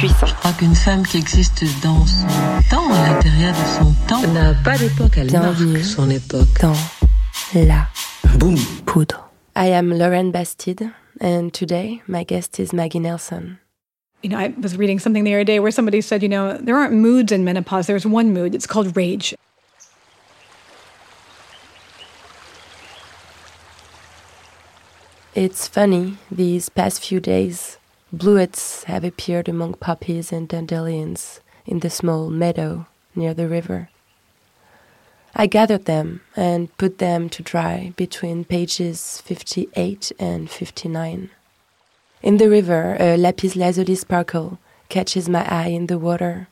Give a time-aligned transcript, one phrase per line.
[0.00, 2.26] Je crois qu'une femme qui existe dans son
[2.70, 6.46] temps, à l'intérieur de son temps, n'a pas d'époque, elle Bienvenue marque son époque.
[6.60, 6.76] dans
[7.54, 7.88] la
[8.38, 8.56] Boum
[8.86, 9.28] poudre.
[9.56, 13.58] I am Lauren Bastide, and today my guest is Maggie Nelson.
[14.22, 16.76] You know, I was reading something the other day where somebody said, you know, there
[16.76, 17.88] aren't moods in menopause.
[17.88, 18.54] There's one mood.
[18.54, 19.34] It's called rage.
[25.34, 27.77] It's funny, these past few days,
[28.14, 33.90] bluets have appeared among poppies and dandelions in the small meadow near the river.
[35.34, 41.30] I gathered them and put them to dry between pages 58 and 59.
[42.22, 46.48] In the river, a lapis lazuli sparkle catches my eye in the water.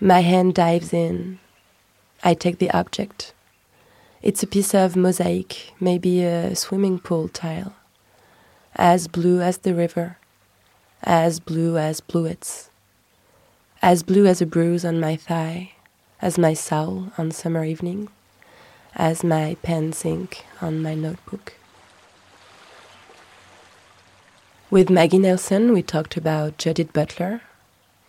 [0.00, 1.40] My hand dives in.
[2.22, 3.34] I take the object.
[4.22, 7.74] It's a piece of mosaic, maybe a swimming pool tile,
[8.76, 10.17] as blue as the river,
[11.02, 12.68] as blue as bluets,
[13.82, 15.72] as blue as a bruise on my thigh,
[16.20, 18.08] as my soul on summer evening,
[18.94, 21.54] as my pen's ink on my notebook.
[24.70, 27.40] With Maggie Nelson, we talked about Judith Butler,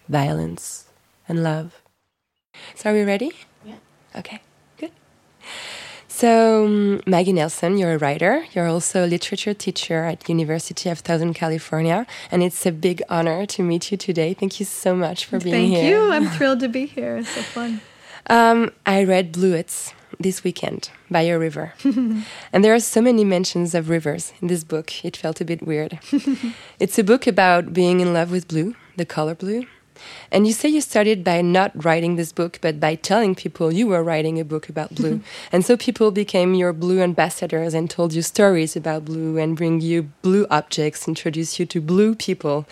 [0.10, 0.88] violence,
[1.28, 1.82] and love.
[2.76, 3.32] So, are we ready?
[3.64, 3.76] Yeah.
[4.16, 4.42] Okay.
[6.20, 8.46] So, um, Maggie Nelson, you're a writer.
[8.52, 13.46] You're also a literature teacher at University of Southern California, and it's a big honor
[13.46, 14.34] to meet you today.
[14.34, 15.98] Thank you so much for being Thank here.
[15.98, 16.12] Thank you.
[16.12, 17.16] I'm thrilled to be here.
[17.20, 17.80] It's so fun.
[18.28, 21.74] Um, I read Bluets this weekend by a river.
[21.86, 25.66] and there are so many mentions of rivers in this book, it felt a bit
[25.66, 26.00] weird.
[26.82, 29.68] it's a book about being in love with blue, the color blue.
[30.32, 33.88] And you say you started by not writing this book, but by telling people you
[33.88, 35.16] were writing a book about blue.
[35.16, 35.54] Mm-hmm.
[35.56, 39.82] and so people became your blue ambassadors and told you stories about blue and bring
[39.82, 42.66] you blue objects, introduce you to blue people.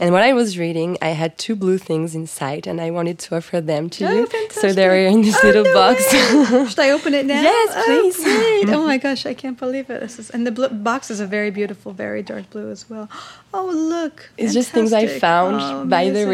[0.00, 3.36] And when I was reading, I had two blue things inside and I wanted to
[3.36, 4.28] offer them to Oh, you.
[4.50, 5.98] So they're in this Oh, little no box.
[6.70, 7.40] Should I open it now?
[7.42, 8.16] Yes, Oh, please.
[8.24, 8.68] great.
[8.74, 10.00] Oh my gosh, I can't believe it.
[10.00, 13.08] This is, and the box is a very beautiful, very dark blue as well.
[13.54, 14.30] Oh, look.
[14.38, 16.28] It's just things I found Oh, by the amazing.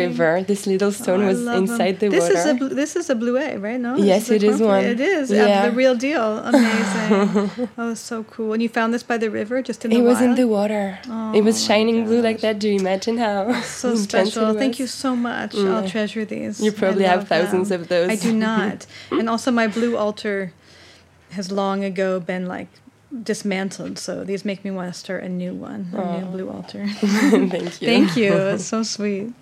[0.47, 2.35] This little oh, stone Oh, was inside the this water.
[2.35, 3.81] This is a, bl- this is a bluet, right?
[3.81, 3.97] No.
[3.97, 4.85] Yes, it is one.
[4.85, 5.47] It is Yeah.
[5.47, 5.69] Yeah.
[5.69, 6.39] The real deal.
[6.53, 7.69] Amazing.
[7.79, 8.53] oh, so cool.
[8.53, 10.99] And you found this by the river, just in the it was in the water.
[11.35, 12.59] it was Oh, shining blue like that.
[12.59, 14.55] Do you imagine how So special.
[14.55, 15.55] Thank you so much.
[15.55, 15.91] I'll mm.
[15.91, 16.61] treasure these.
[16.61, 17.81] You I probably have thousands them.
[17.83, 18.11] of those.
[18.11, 18.87] I do not.
[19.11, 20.53] and also, my blue altar
[21.31, 22.69] has long ago been like
[23.23, 23.99] dismantled.
[23.99, 26.87] So these make me want to start a new one, a new blue altar.
[26.89, 27.89] Thank you.
[27.89, 28.33] Thank you.
[28.33, 29.33] It's so sweet.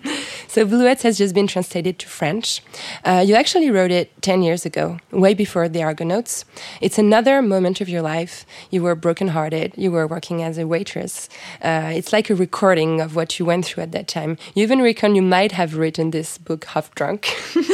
[0.47, 2.61] So Bluets has just been translated to French.
[3.03, 6.45] Uh, you actually wrote it 10 years ago, way before the Argonauts.
[6.79, 8.45] It's another moment of your life.
[8.71, 9.73] You were brokenhearted.
[9.75, 11.27] You were working as a waitress.
[11.61, 14.37] Uh, it's like a recording of what you went through at that time.
[14.55, 17.27] You even reckon you might have written this book half drunk.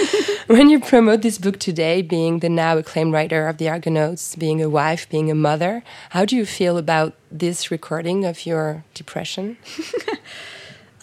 [0.47, 4.61] when you promote this book today, being the now acclaimed writer of the Argonauts, being
[4.61, 9.57] a wife, being a mother, how do you feel about this recording of your depression?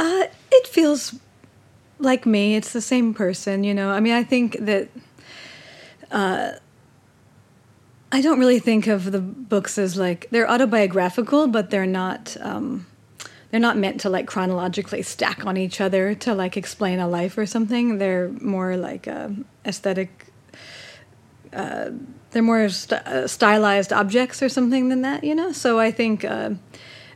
[0.00, 1.14] Uh, it feels
[1.98, 2.56] like me.
[2.56, 3.90] It's the same person, you know.
[3.90, 4.88] I mean, I think that
[6.10, 6.52] uh,
[8.10, 12.34] I don't really think of the books as like they're autobiographical, but they're not.
[12.40, 12.86] Um,
[13.50, 17.36] they're not meant to like chronologically stack on each other to like explain a life
[17.36, 17.98] or something.
[17.98, 19.28] They're more like uh,
[19.66, 20.29] aesthetic.
[21.52, 21.90] Uh,
[22.30, 25.52] they're more st- uh, stylized objects or something than that, you know.
[25.52, 26.50] So I think uh,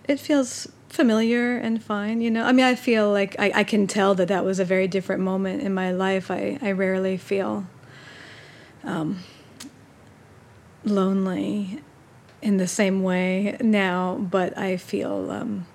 [0.08, 2.44] it feels familiar and fine, you know.
[2.44, 5.22] I mean, I feel like I, I can tell that that was a very different
[5.22, 6.30] moment in my life.
[6.30, 7.66] I, I rarely feel
[8.84, 9.20] um,
[10.84, 11.80] lonely
[12.42, 15.66] in the same way now, but I feel, um,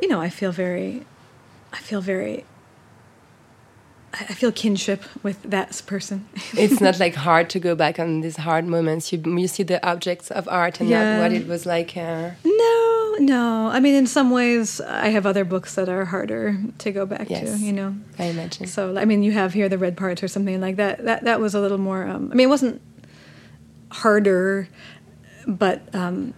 [0.00, 1.04] you know, I feel very,
[1.72, 2.44] I feel very,
[4.18, 6.24] I feel kinship with that person.
[6.56, 9.12] it's not like hard to go back on these hard moments.
[9.12, 11.04] You you see the objects of art and Yeah.
[11.16, 11.96] not what it was like.
[11.96, 13.68] Uh, No, no.
[13.72, 17.28] I mean, in some ways, I have other books that are harder to go back
[17.30, 17.58] Yes.
[17.58, 17.64] to.
[17.66, 17.94] You know.
[18.18, 18.66] I imagine.
[18.66, 21.04] So, I mean, you have here the red parts or something like that.
[21.04, 22.06] That that was a little more.
[22.08, 22.80] Um, I mean, it wasn't
[23.90, 24.68] harder,
[25.46, 26.32] but um,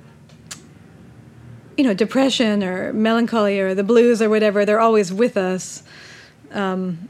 [1.76, 4.64] you know, depression or melancholy or the blues or whatever.
[4.64, 5.82] They're always with us.
[6.50, 7.08] Um,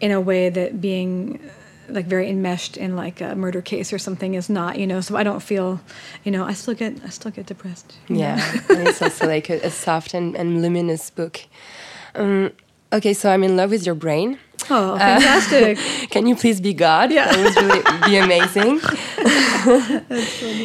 [0.00, 1.40] in a way that being
[1.88, 5.16] like very enmeshed in like a murder case or something is not you know so
[5.16, 5.80] i don't feel
[6.24, 7.96] you know i still get i still get depressed?
[8.08, 8.38] Yeah,
[8.70, 11.40] it's also like a, a soft and, and luminous book.
[12.14, 12.52] Um,
[12.92, 14.38] okay, so I'm in love with your brain.
[14.70, 15.78] Oh fantastic
[16.10, 17.12] Can you please be God?
[17.12, 17.26] Yeah.
[17.32, 18.80] That would really be amazing.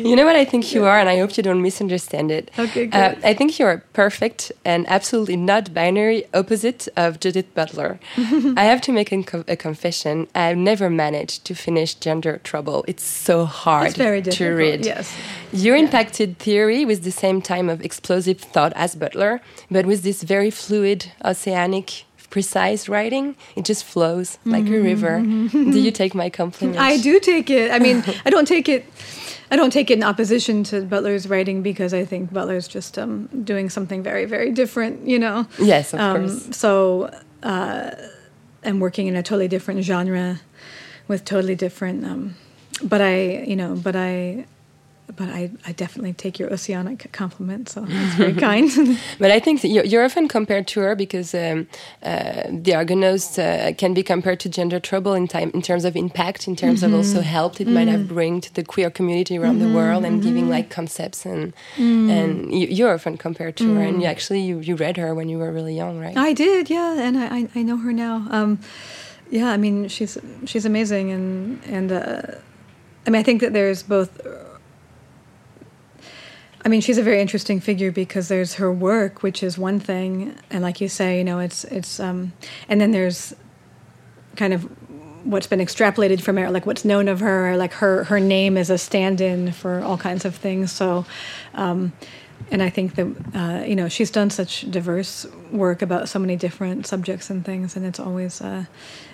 [0.06, 2.51] you know what I think you are, and I hope you don't misunderstand it.
[2.57, 3.25] Okay, Uh, good.
[3.25, 8.00] I think you're perfect and absolutely not binary opposite of Judith Butler.
[8.57, 10.27] I have to make a, co- a confession.
[10.36, 12.86] I've never managed to finish Gender Trouble.
[12.88, 14.86] It's so hard It's very to difficult, read.
[14.86, 15.13] yes.
[15.51, 20.24] You impacted theory with the same time of explosive thought as Butler, but with this
[20.24, 25.21] very fluid, oceanic, precise writing, it just flows like a river.
[25.21, 26.79] Do you take my compliment?
[26.79, 27.69] I do take it.
[27.71, 28.85] I mean, I don't take it.
[29.51, 33.27] I don't take it in opposition to Butler's writing because I think Butler's just um,
[33.43, 35.05] doing something very, very different.
[35.05, 35.45] You know.
[35.59, 36.57] Yes, of Um, course.
[36.57, 37.11] So,
[37.43, 37.91] uh,
[38.63, 40.39] I'm working in a totally different genre,
[41.07, 42.05] with totally different.
[42.05, 42.35] Um,
[42.83, 44.45] but I, you know, but I,
[45.15, 47.69] but I, I definitely take your oceanic compliment.
[47.69, 48.69] So that's very kind.
[49.19, 51.67] But I think you're, often compared to her because um,
[52.01, 55.95] uh, the Argonauts uh, can be compared to Gender Trouble in time in terms of
[55.95, 59.59] impact, in terms of also help it might have bring to the queer community around
[59.59, 64.01] the world, and giving like concepts and and you, you're often compared to her, and
[64.01, 66.17] you actually you, you read her when you were really young, right?
[66.17, 68.27] I did, yeah, and I, I, I know her now.
[68.31, 68.59] Um,
[69.29, 72.21] yeah, I mean she's she's amazing, and and uh,
[73.05, 74.21] I mean I think that there's both.
[76.63, 80.35] I mean, she's a very interesting figure because there's her work, which is one thing,
[80.49, 82.33] and like you say, you know, it's it's, um,
[82.69, 83.33] and then there's
[84.35, 84.63] kind of
[85.25, 88.69] what's been extrapolated from her, like what's known of her, like her her name is
[88.69, 90.71] a stand-in for all kinds of things.
[90.71, 91.05] So,
[91.55, 91.93] um,
[92.51, 96.35] and I think that uh, you know she's done such diverse work about so many
[96.35, 98.65] different subjects and things, and it's always uh,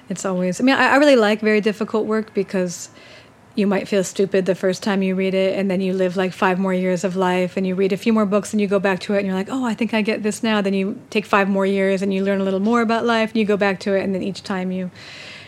[0.10, 0.60] it's always.
[0.60, 2.90] I mean, I, I really like very difficult work because
[3.58, 6.32] you might feel stupid the first time you read it and then you live like
[6.32, 8.80] five more years of life and you read a few more books and you go
[8.80, 10.62] back to it and you're like oh i think i get this now.
[10.62, 13.38] Then you take five more years and you learn a little more about life and
[13.38, 14.92] you go back to it and then each time you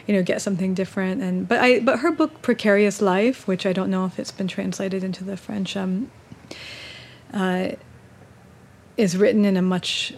[0.07, 3.71] you know get something different and but i but her book precarious life which i
[3.71, 6.09] don't know if it's been translated into the french um
[7.31, 7.69] uh
[8.97, 10.15] is written in a much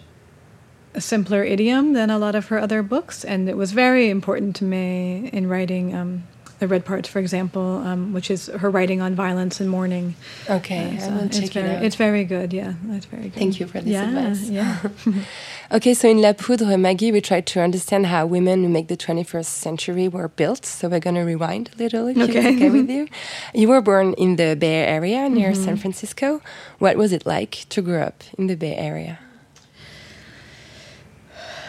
[0.98, 4.64] simpler idiom than a lot of her other books and it was very important to
[4.64, 6.24] me in writing um
[6.62, 10.14] the red parts for example um, which is her writing on violence and mourning
[10.58, 11.84] Okay, Uh, I will it's check very it out.
[11.86, 14.42] it's very good yeah it's very good Thank you for this yeah, advice.
[14.58, 14.78] yeah
[15.76, 18.96] Okay, so in La Poudre, Maggie, we tried to understand how women who make the
[19.06, 20.66] 21st century were built.
[20.66, 22.46] So we're going to rewind a little, if Okay.
[22.54, 23.08] okay with you.
[23.60, 25.64] You were born in the Bay Area near Mm-hmm.
[25.64, 26.42] San Francisco.
[26.78, 29.14] What was it like to grow up in the Bay Area?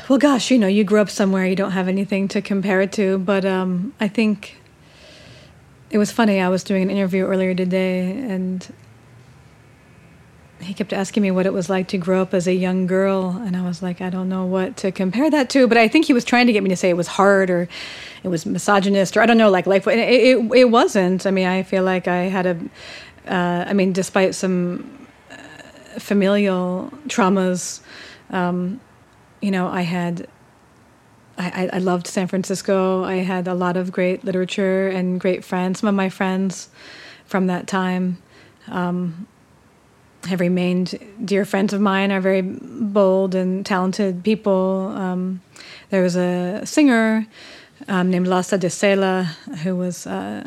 [0.09, 2.91] Well, gosh, you know, you grew up somewhere you don't have anything to compare it
[2.99, 4.57] to, but um, I think
[5.93, 6.41] it was funny.
[6.41, 8.67] I was doing an interview earlier today, and
[10.59, 13.29] he kept asking me what it was like to grow up as a young girl,
[13.45, 16.05] and I was like, I don't know what to compare that to, but I think
[16.05, 17.69] he was trying to get me to say it was hard or
[18.23, 19.85] it was misogynist or I don't know, like life.
[19.85, 21.27] It, it, it wasn't.
[21.27, 22.57] I mean, I feel like I had a.
[23.31, 25.37] Uh, I mean, despite some uh,
[25.99, 27.81] familial traumas.
[28.31, 28.81] Um,
[29.41, 30.27] you know, I had,
[31.37, 33.03] I, I- loved San Francisco.
[33.03, 35.79] I had a lot of great literature and great friends.
[35.79, 36.69] Some of my friends
[37.25, 38.17] from that time
[38.67, 39.27] um,
[40.25, 44.93] have remained dear friends of mine, are very bold and talented people.
[44.95, 45.41] Um,
[45.89, 47.25] there was a singer
[47.87, 49.25] um, named Lhasa de Sela
[49.63, 50.45] who was, uh,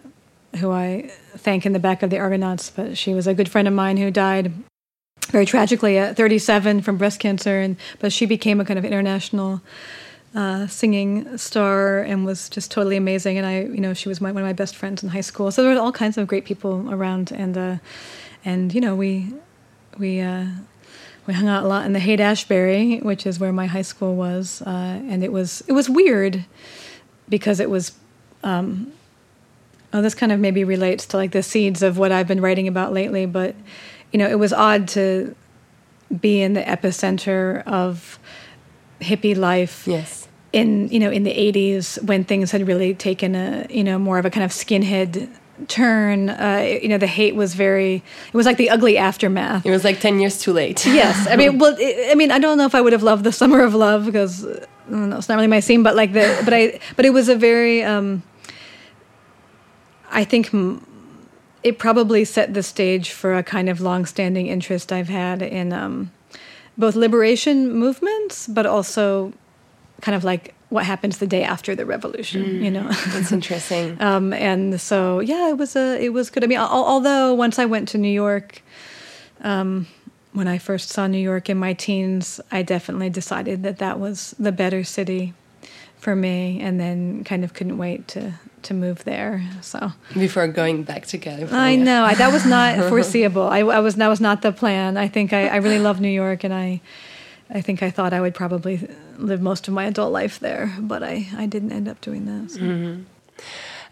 [0.61, 3.69] who I thank in the back of the Argonauts, but she was a good friend
[3.69, 4.53] of mine who died
[5.31, 9.61] very tragically at 37 from breast cancer and but she became a kind of international
[10.37, 14.31] uh, singing star and was just totally amazing and i you know she was my,
[14.31, 16.45] one of my best friends in high school so there were all kinds of great
[16.45, 17.77] people around and uh,
[18.45, 19.33] and you know we
[19.99, 20.47] we uh,
[21.27, 24.15] we hung out a lot in the Haight Ashbury, which is where my high school
[24.15, 26.45] was, uh, and it was it was weird
[27.29, 27.93] because it was.
[28.45, 28.93] Um,
[29.93, 32.69] oh, this kind of maybe relates to like the seeds of what I've been writing
[32.69, 33.57] about lately, but
[34.13, 35.35] you know, it was odd to
[36.21, 38.19] be in the epicenter of
[39.01, 40.26] hippie life Yes.
[40.61, 44.19] In you know in the 80s when things had really taken a you know more
[44.19, 45.29] of a kind of skinhead
[45.69, 49.71] turn uh, you know the Haight was very it was like the ugly aftermath It
[49.71, 50.85] was like 10 years too late.
[51.03, 53.25] yes i mean well i I mean i don't know if i would have loved
[53.25, 56.27] the summer of love because uh, know, it's not really my scene but like the
[56.45, 58.23] but i but it was a very um
[60.11, 60.51] i think
[61.63, 66.11] it probably set the stage for a kind of long-standing interest i've had in um
[66.79, 69.33] both liberation movements but also
[70.01, 72.63] kind of like what happens the day after the revolution.
[72.63, 73.97] You know, That's interesting.
[74.01, 76.45] um, and so yeah, it was a it was good.
[76.45, 78.63] I mean, al- although once I went to New York,
[79.43, 79.87] um,
[80.33, 84.35] when I first saw New York in my teens, I definitely decided that that was
[84.39, 85.35] the better city
[85.97, 89.43] for me, and then kind of couldn't wait to to move there.
[89.63, 91.57] So Before going back to California.
[91.57, 93.43] I know I, that was not foreseeable.
[93.43, 94.97] I, I was that was not the plan.
[94.97, 96.81] I think I, I really love New York, and I
[97.49, 101.03] I think I thought I would probably live most of my adult life there, but
[101.03, 102.51] I, I didn't end up doing that.
[102.51, 102.99] so.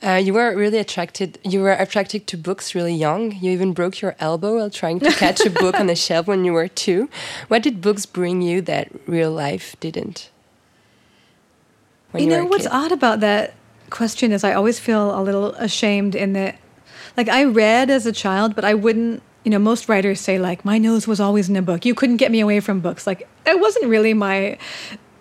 [0.03, 1.39] Uh, you were really attracted.
[1.45, 3.33] You were attracted to books really young.
[3.33, 6.45] You even broke your elbow while trying to catch a book on the shelf when
[6.45, 7.09] you were two.
[7.49, 10.31] What did books bring you that real life didn't?
[12.11, 13.55] When you know what's odd about that
[13.91, 16.57] question is I always feel a little ashamed in that
[17.17, 20.65] like I read as a child but I wouldn't you know most writers say like
[20.65, 23.29] my nose was always in a book you couldn't get me away from books like
[23.47, 24.59] it wasn't really my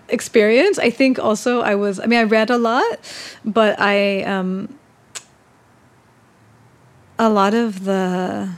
[0.09, 2.99] experience I think also I was I mean I read a lot
[3.43, 4.73] but I um
[7.19, 8.49] a lot of the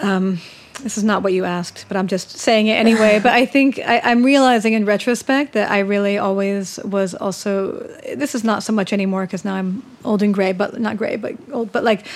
[0.00, 0.40] um,
[0.82, 3.20] this is not what you asked, but I'm just saying it anyway.
[3.22, 7.72] but I think I, I'm realizing in retrospect that I really always was also.
[8.16, 11.16] This is not so much anymore because now I'm old and gray, but not gray,
[11.16, 11.72] but old.
[11.72, 12.06] But like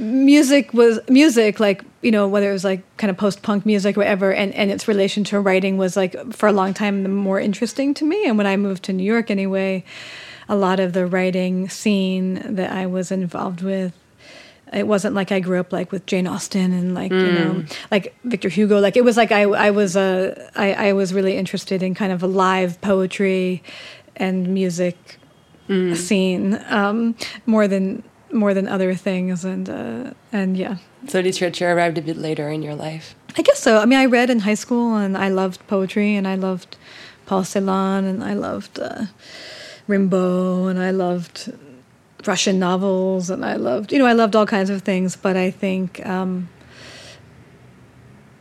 [0.00, 3.96] music was music, like you know whether it was like kind of post punk music,
[3.96, 7.08] or whatever, and and its relation to writing was like for a long time the
[7.08, 8.26] more interesting to me.
[8.26, 9.84] And when I moved to New York, anyway,
[10.48, 13.92] a lot of the writing scene that I was involved with
[14.72, 18.14] it wasn't like I grew up like with Jane Austen and like you know like
[18.24, 18.80] Victor Hugo.
[18.80, 22.12] Like it was like I I was uh, I, I was really interested in kind
[22.12, 23.62] of a live poetry
[24.16, 24.96] and music
[25.94, 27.14] scene um,
[27.46, 28.02] more than
[28.32, 30.76] more than other things and uh, and yeah
[31.08, 33.14] So literature arrived a bit later in your life.
[33.36, 36.26] I guess so I mean I read in high school and I loved poetry and
[36.26, 36.76] I loved
[37.26, 39.06] Paul Celan and I loved uh,
[39.88, 41.52] Rimbaud and I loved
[42.26, 45.16] Russian novels, and I loved, you know, I loved all kinds of things.
[45.16, 46.48] But I think um,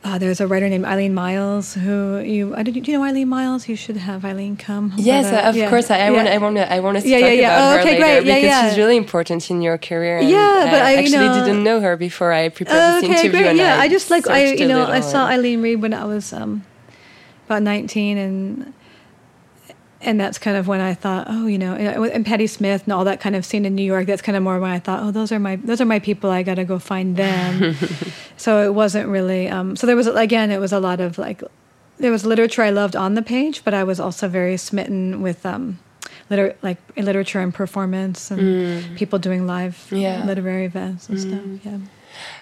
[0.03, 3.29] uh, there's a writer named Eileen Myles who you, I did, do you know Eileen
[3.29, 3.67] Myles?
[3.67, 4.93] You should have Eileen come.
[4.97, 5.91] Yes, But, uh, of yeah, course.
[5.91, 6.11] I, I yeah.
[6.11, 6.27] want.
[6.27, 6.57] I want.
[6.57, 7.55] I want to Yeah, talk yeah, yeah.
[7.55, 8.25] about Oh, her okay, later great.
[8.25, 8.69] Yeah, because yeah.
[8.69, 10.19] she's really important in your career.
[10.21, 13.31] Yeah, but I- you actually know- didn't know her before I prepared this okay, interview.
[13.43, 13.55] great.
[13.57, 16.33] Yeah, I, I just like I, you know, I saw Eileen read when I was
[16.33, 16.65] um,
[17.45, 18.73] about nineteen, and
[20.01, 22.93] and that's kind of when I thought, oh, you know, and, and Patti Smith and
[22.93, 24.07] all that kind of scene in New York.
[24.07, 26.29] That's kind of more when I thought, oh, those are my those are my people.
[26.31, 27.75] I got to go find them.
[28.37, 29.47] so it wasn't really.
[29.49, 31.43] Um, so there was again, it was a lot of like
[31.97, 35.45] there was literature I loved on the page, but I was also very smitten with.
[35.45, 35.79] Um,
[36.29, 40.23] Liter- like literature and performance and people doing live Yeah.
[40.25, 41.41] literary events and stuff.
[41.65, 41.77] Yeah.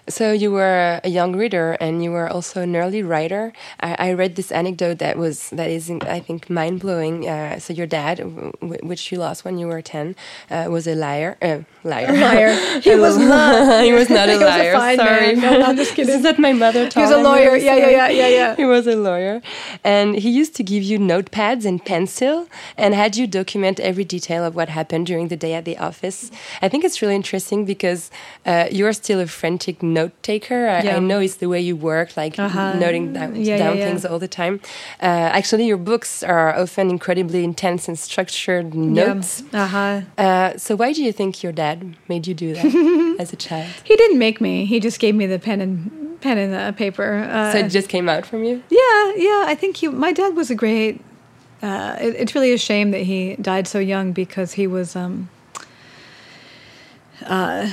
[0.10, 3.54] So you were a young reader, and you were also an early writer.
[3.80, 7.28] I, I read this anecdote that was that is, I think, mind blowing.
[7.28, 8.20] Uh, so your dad,
[8.62, 10.16] which you lost when you were ten,
[10.50, 11.38] uh, was a liar.
[11.42, 12.12] Uh, liar.
[12.12, 12.80] liar.
[12.82, 13.84] He was not.
[13.90, 14.74] he was not a a liar.
[14.74, 15.40] fine Sorry, man.
[15.42, 16.16] No, I'm just kidding.
[16.16, 16.90] Is that my mother?
[16.94, 17.56] He was a lawyer.
[17.56, 18.56] Yeah, yeah, yeah, yeah, yeah.
[18.56, 19.42] He was a lawyer,
[19.84, 22.48] and he used to give you notepads and pencil,
[22.78, 26.32] and had you document every detail of what happened during the day at the office.
[26.62, 28.10] I think it's really interesting because
[28.46, 30.62] uh, you're still a frantic note taker.
[30.68, 30.96] I, Yeah.
[30.98, 32.74] I know it's the way you work, like Uh-huh.
[32.86, 33.86] noting down, Yeah, down yeah.
[33.88, 34.56] things all the time.
[35.02, 39.44] Uh, actually, your books are often incredibly intense and structured notes.
[39.54, 40.02] Uh huh.
[40.26, 41.78] Uh, so why do you think your dad
[42.08, 42.72] made you do that
[43.24, 43.70] as a child?
[43.90, 44.66] He didn't make me.
[44.66, 45.72] He just gave me the pen and
[46.22, 47.10] pen and uh, paper.
[47.32, 48.56] Uh, So it just came out from you?
[48.70, 49.52] yeah, yeah.
[49.52, 49.88] I think he.
[49.88, 50.94] My dad was a great.
[51.62, 54.96] Uh, it, it's really a shame that he died so young because he was.
[54.96, 55.28] Um,
[57.26, 57.68] uh,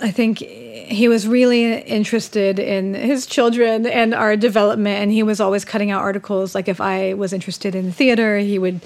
[0.00, 5.40] I think he was really interested in his children and our development, and he was
[5.40, 6.54] always cutting out articles.
[6.54, 8.80] Like if I was interested in theater, he would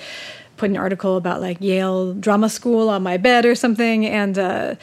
[0.56, 4.06] put an article about like Yale Drama School on my bed or something.
[4.06, 4.74] And uh,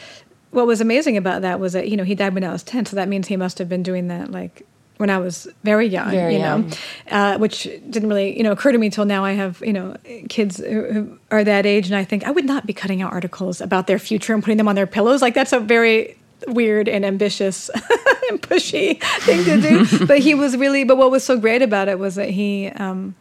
[0.51, 2.85] what was amazing about that was that you know he died when I was ten,
[2.85, 4.65] so that means he must have been doing that like
[4.97, 6.69] when I was very young, Very you young.
[6.69, 6.75] know,
[7.11, 9.23] uh, which didn't really, you know, occur to me till now.
[9.23, 9.95] I have, you know,
[10.27, 13.13] kids who, who are that age, and I think I would not be cutting out
[13.13, 15.21] articles about their future and putting them on their pillows.
[15.21, 16.16] Like that's a very
[16.47, 17.69] weird and ambitious
[18.29, 20.05] and pushy thing to do.
[20.05, 23.15] but he was really, but what was so great about it was that he, um,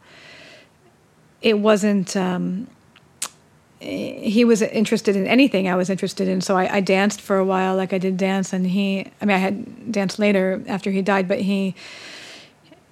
[1.41, 2.15] it wasn't.
[2.15, 2.67] Um,
[3.79, 6.41] he was interested in anything I was interested in.
[6.41, 9.11] So I, I danced for a while, like I did dance, and he.
[9.21, 11.75] I mean, I had danced later after he died, but he.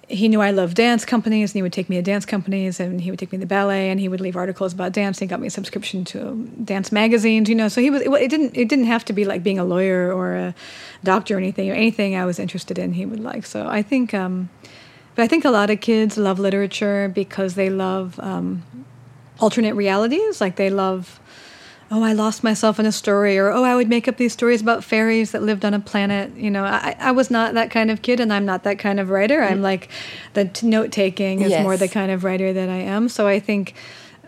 [0.08, 3.00] He knew I loved dance companies, and he would take me to dance companies, and
[3.00, 5.18] he would take me to ballet, and he would leave articles about dance.
[5.18, 7.68] He got me a subscription to dance magazines, you know.
[7.68, 8.02] So he was.
[8.02, 8.56] It, it didn't.
[8.56, 10.54] It didn't have to be like being a lawyer or a
[11.02, 11.70] doctor or anything.
[11.70, 13.46] Or anything I was interested in, he would like.
[13.46, 14.14] So I think.
[14.14, 14.48] Um,
[15.16, 18.62] but I think a lot of kids love literature because they love um,
[19.40, 20.42] alternate realities.
[20.42, 21.18] Like they love,
[21.90, 24.60] oh, I lost myself in a story, or oh, I would make up these stories
[24.60, 26.34] about fairies that lived on a planet.
[26.36, 28.98] You know, I, I was not that kind of kid, and I'm not that kind
[28.98, 29.42] of writer.
[29.42, 29.62] I'm mm.
[29.62, 29.88] like
[30.34, 31.62] the t- note taking is Yes.
[31.62, 33.08] more the kind of writer that I am.
[33.08, 33.74] So I think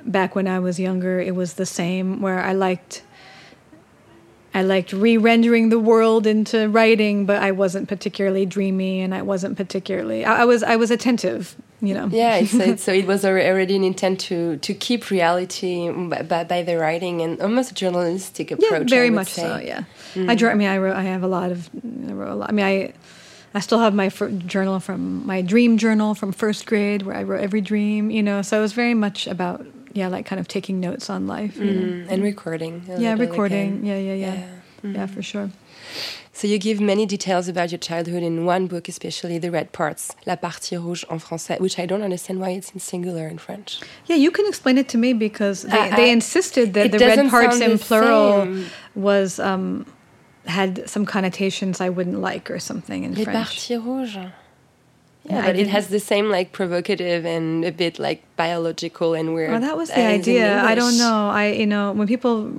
[0.05, 3.03] back when I was younger, it was the same where I liked.
[4.55, 9.57] I liked re-rendering the world into writing, but I wasn't particularly dreamy, and I wasn't
[9.57, 10.25] particularly.
[10.25, 10.63] I, I was.
[10.63, 12.09] I was attentive, you know.
[12.11, 16.45] Yeah, it's, it's, so it was already an intent to to keep reality by, by,
[16.45, 18.91] by the writing and almost a journalistic approach.
[18.91, 19.43] Yeah, very much say.
[19.43, 19.57] so.
[19.59, 20.39] Yeah, I mm.
[20.39, 20.51] draw.
[20.51, 20.97] I mean, I wrote.
[20.97, 21.69] I have a lot of.
[22.09, 22.49] I wrote a lot.
[22.49, 22.93] I mean, I.
[23.55, 27.41] I still have my journal from my dream journal from first grade, where I wrote
[27.41, 28.11] every dream.
[28.11, 31.27] You know, so it was very much about yeah, like kind of taking notes on
[31.27, 31.57] life.
[31.57, 31.81] You know?
[32.05, 32.83] Mm, and recording.
[32.99, 33.85] Yeah, recording.
[33.85, 34.47] Yeah, yeah, yeah, Yeah.
[34.83, 34.95] Mm-hmm.
[34.95, 35.51] yeah, for sure.
[36.33, 40.15] So you give many details about your childhood in one book, especially the red parts,
[40.25, 43.81] La partie rouge en français, which I don't understand why it's in singular in French.
[44.07, 47.29] Yeah, you can explain it to me because they, I- they insisted that the red
[47.29, 48.67] parts in plural same.
[48.95, 49.85] was um,
[50.47, 53.37] had some connotations I wouldn't like or something in Les French.
[53.49, 54.31] parties rouges.
[55.25, 59.35] Yeah, I but it has the same like provocative and a bit like biological and
[59.35, 59.51] weird.
[59.51, 60.63] Well, that was the idea.
[60.63, 61.29] I don't know.
[61.29, 62.51] I you know when people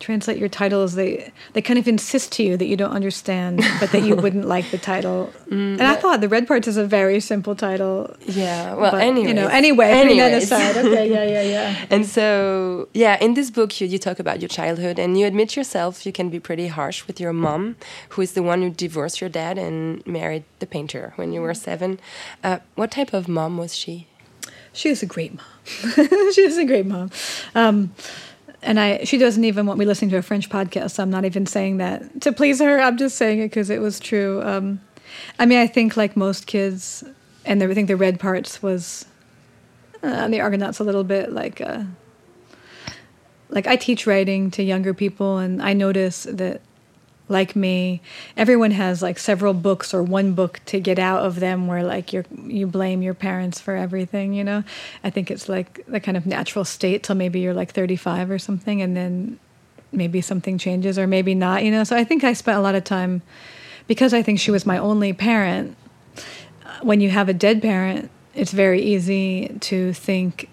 [0.00, 3.92] translate your titles, they they kind of insist to you that you don't understand, but
[3.92, 5.32] that you wouldn't like the title.
[5.50, 8.14] and I thought the red parts is a very simple title.
[8.26, 9.28] Yeah, well, but, anyway.
[9.28, 10.52] you know, anyway, putting that Anyways.
[10.52, 10.76] aside.
[10.76, 11.86] Okay, yeah, yeah, yeah.
[11.94, 15.56] And so, yeah, in this book, you, you talk about your childhood and you admit
[15.56, 17.76] yourself you can be pretty harsh with your mom,
[18.10, 21.54] who is the one who divorced your dad and married the painter when you were
[21.54, 22.00] seven.
[22.42, 24.08] Uh, what type of mom was she?
[24.76, 25.46] She was a great mom.
[26.34, 27.10] she was a great mom.
[27.54, 27.94] Um,
[28.62, 30.92] and I, she doesn't even want me listening to a French podcast.
[30.92, 32.78] So I'm not even saying that to please her.
[32.78, 34.42] I'm just saying it because it was true.
[34.42, 34.80] Um,
[35.38, 37.04] I mean, I think like most kids,
[37.46, 39.06] and I think the red parts was
[40.02, 41.84] uh, the Argonauts a little bit like, uh,
[43.48, 46.60] like I teach writing to younger people, and I notice that
[47.28, 48.00] like me,
[48.36, 52.12] everyone has like several books or one book to get out of them where like
[52.12, 54.62] you you blame your parents for everything, you know?
[55.02, 58.38] I think it's like the kind of natural state till maybe you're like 35 or
[58.38, 59.38] something and then
[59.92, 61.84] maybe something changes or maybe not, you know?
[61.84, 63.22] So I think I spent a lot of time
[63.86, 65.76] because I think she was my only parent.
[66.64, 70.48] uh, When you have a dead parent, it's very easy to think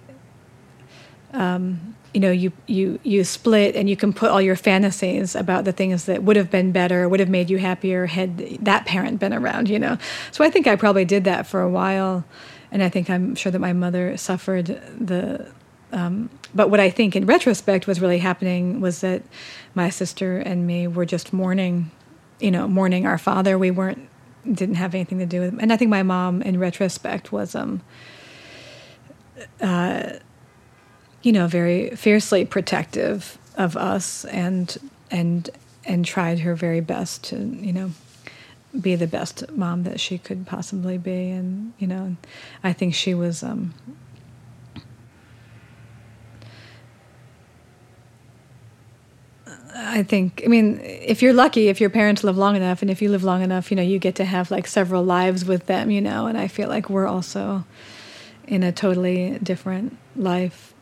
[2.13, 5.71] you know you you you split and you can put all your fantasies about the
[5.71, 9.33] things that would have been better would have made you happier had that parent been
[9.33, 9.97] around you know
[10.31, 12.23] so i think i probably did that for a while
[12.71, 14.67] and i think i'm sure that my mother suffered
[14.99, 15.51] the
[15.91, 19.23] um, but what i think in retrospect was really happening was that
[19.73, 21.89] my sister and me were just mourning
[22.39, 24.07] you know mourning our father we weren't
[24.51, 25.59] didn't have anything to do with him.
[25.59, 27.81] and i think my mom in retrospect was um
[31.23, 34.77] you know, very fiercely protective of us and
[35.09, 35.49] and
[35.85, 37.91] and tried her very best to, you know,
[38.79, 41.29] be the best mom that she could possibly be.
[41.29, 42.15] And, you know,
[42.63, 43.73] I think she was um
[49.75, 53.01] I think I mean if you're lucky if your parents live long enough and if
[53.01, 55.89] you live long enough, you know, you get to have like several lives with them,
[55.89, 57.63] you know, and I feel like we're also
[58.45, 60.72] in a totally different life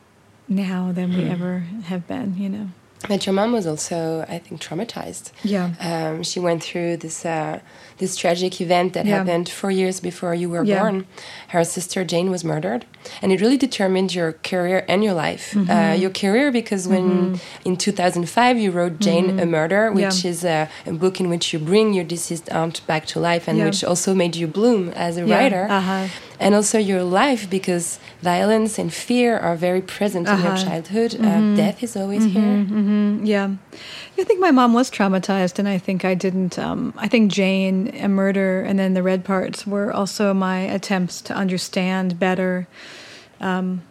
[0.51, 2.67] now than we ever have been, you know.
[3.09, 5.31] But your mom was also, I think, traumatized.
[5.43, 5.71] Yeah.
[5.89, 7.59] Um, she went through this uh,
[7.97, 9.17] this tragic event that Yeah.
[9.17, 10.79] happened four years before you were Yeah.
[10.81, 11.05] born.
[11.47, 12.85] Her sister Jane was murdered,
[13.21, 15.45] and it really determined your career and your life.
[15.55, 15.71] Mm-hmm.
[15.71, 20.27] Uh, your career because when in 2005 you wrote Jane a Murder, which Mm-hmm.
[20.27, 20.31] Yeah.
[20.31, 23.57] is a, a book in which you bring your deceased aunt back to life, and
[23.65, 25.65] which also made you bloom as a Yeah, writer.
[25.77, 26.07] uh-huh.
[26.43, 30.65] And also your life because violence and fear are very present in your Uh-huh.
[30.65, 31.13] childhood.
[31.21, 32.65] Uh, death is always here.
[33.23, 33.49] Yeah.
[34.17, 36.57] I think my mom was traumatized, and I think I didn't.
[36.57, 41.21] Um, I think Jane, a murder, and then the red parts were also my attempts
[41.21, 42.67] to understand better
[43.39, 43.81] um,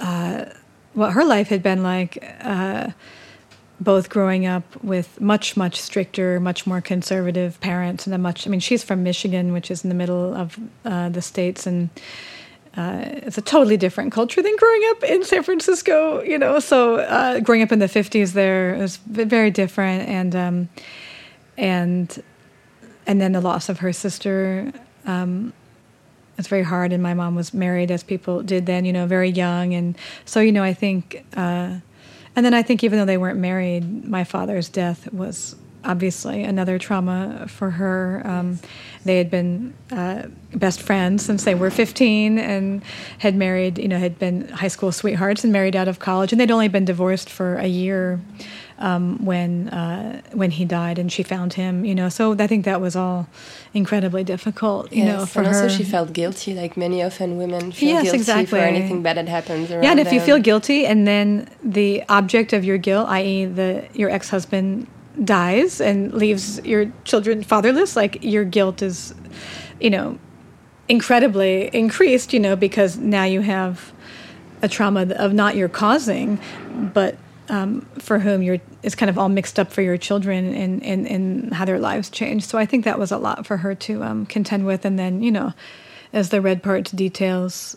[0.00, 0.44] uh,
[0.92, 2.18] what her life had been like.
[3.80, 8.46] Both growing up with much, much stricter, much more conservative parents, and a much.
[8.46, 11.90] I mean, she's from Michigan, which is in the middle of uh, the states, and
[12.76, 16.58] uh, it's a totally different culture than growing up in San Francisco, you know.
[16.60, 20.68] So uh, growing up in the '50s there was very different, and um,
[21.58, 22.22] and
[23.06, 24.72] and then the loss of her sister.
[25.06, 25.52] Um,
[26.38, 29.28] it's very hard, and my mom was married, as people did then, you know, very
[29.28, 31.76] young, and so you know, I think, uh,
[32.36, 36.78] and then I think even though they weren't married, my father's death was obviously another
[36.78, 38.22] trauma for her.
[38.24, 38.58] Um,
[39.04, 42.82] they had been uh, best friends since they were 15 and
[43.18, 46.40] had married, you know, had been high school sweethearts and married out of college, and
[46.40, 48.20] they'd only been divorced for a year
[48.82, 51.84] um, when uh, when he died, and she found him.
[51.84, 53.28] You know, so I think that was all
[53.72, 54.92] incredibly difficult.
[54.92, 55.62] You yes, know, for and her.
[55.62, 58.46] also she felt guilty, like many often women feel Yes, guilty exactly.
[58.46, 62.02] for anything bad that happens around yeah, and if you feel guilty, and then the
[62.08, 64.86] object of your guilt, i.e., the your ex husband
[65.24, 69.14] dies and leaves your children fatherless, like your guilt is,
[69.80, 70.18] you know,
[70.88, 72.32] incredibly increased.
[72.32, 73.92] You know, because now you have
[74.60, 76.40] a trauma of not your causing,
[76.94, 77.16] but
[77.48, 81.06] um, for whom you're it's kind of all mixed up for your children and, and,
[81.06, 82.44] and how their lives change.
[82.44, 84.84] So I think that was a lot for her to um, contend with.
[84.84, 85.52] And then, you know,
[86.12, 87.76] as the red parts details,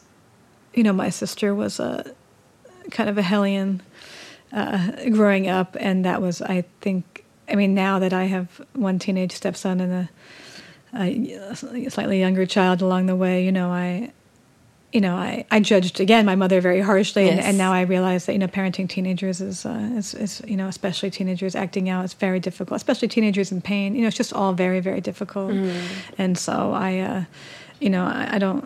[0.73, 2.13] you know, my sister was a
[2.91, 3.81] kind of a hellion
[4.51, 8.99] uh, growing up, and that was, I think, I mean, now that I have one
[8.99, 10.09] teenage stepson and
[10.93, 14.11] a, a slightly younger child along the way, you know, I,
[14.95, 17.45] you know, I, I judged again my mother very harshly, and, Yes.
[17.47, 20.67] and now I realize that you know parenting teenagers is, uh, is is you know
[20.69, 23.93] especially teenagers acting out is very difficult, especially teenagers in pain.
[23.95, 25.51] You know, it's just all very very difficult,
[26.17, 27.23] and so I, uh,
[27.81, 28.63] you know, I, I don't.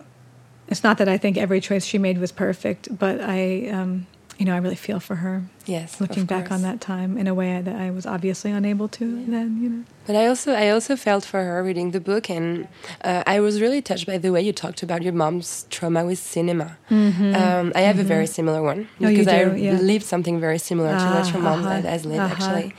[0.68, 4.06] It's not that I think every choice she made was perfect, but I, um,
[4.40, 5.44] you know, I really feel for her.
[5.66, 9.06] Yes, looking back on that time in a way that I was obviously unable to
[9.28, 9.62] then.
[9.62, 9.84] You know.
[10.08, 12.68] But I also I also felt for her reading the book, and
[13.04, 16.18] uh, I was really touched by the way you talked about your mom's trauma with
[16.18, 16.78] cinema.
[16.90, 19.06] Um, I have a very similar one Mm-hmm.
[19.06, 19.78] Oh, because I do, yeah.
[19.78, 22.34] lived something very similar to what Ah, your mom uh-huh, has lived uh-huh.
[22.34, 22.74] actually.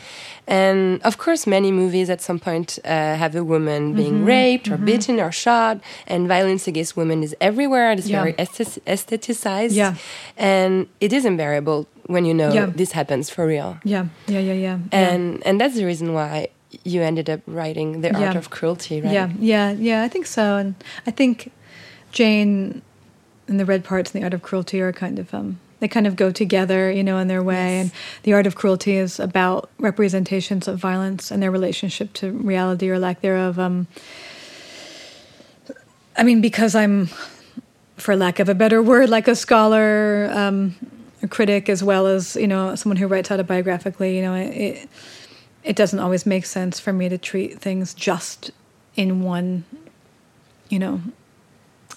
[0.50, 2.88] And of course, many movies at some point uh,
[3.22, 5.78] have a woman being Mm-hmm, raped or beaten or shot,
[6.12, 7.92] and violence against women is everywhere.
[7.92, 8.20] It's Yeah.
[8.20, 8.34] very
[8.86, 9.94] aestheticized, Yeah.
[10.36, 12.66] and it is unbearable when you know Yeah.
[12.74, 13.78] this happens for real.
[13.84, 14.78] Yeah, yeah, yeah, yeah.
[14.92, 16.48] And and that's the reason why
[16.84, 19.12] you ended up writing The Art of Cruelty, right?
[19.12, 20.02] Yeah, yeah, yeah.
[20.06, 20.74] I think so, and
[21.06, 21.50] I think
[22.12, 22.82] Jane
[23.48, 26.06] and the red parts and the art of cruelty are kind of um, they kind
[26.06, 27.76] of go together, you know, in their way.
[27.76, 27.82] Yes.
[27.82, 32.88] And the art of cruelty is about representations of violence and their relationship to reality
[32.88, 33.58] or lack thereof.
[33.58, 33.86] Um,
[36.16, 37.08] I mean, because I'm,
[37.96, 40.74] for lack of a better word, like a scholar, um,
[41.22, 44.16] a critic, as well as you know, someone who writes autobiographically.
[44.16, 44.88] You know, it
[45.62, 48.50] it doesn't always make sense for me to treat things just
[48.96, 49.64] in one,
[50.68, 51.00] you know,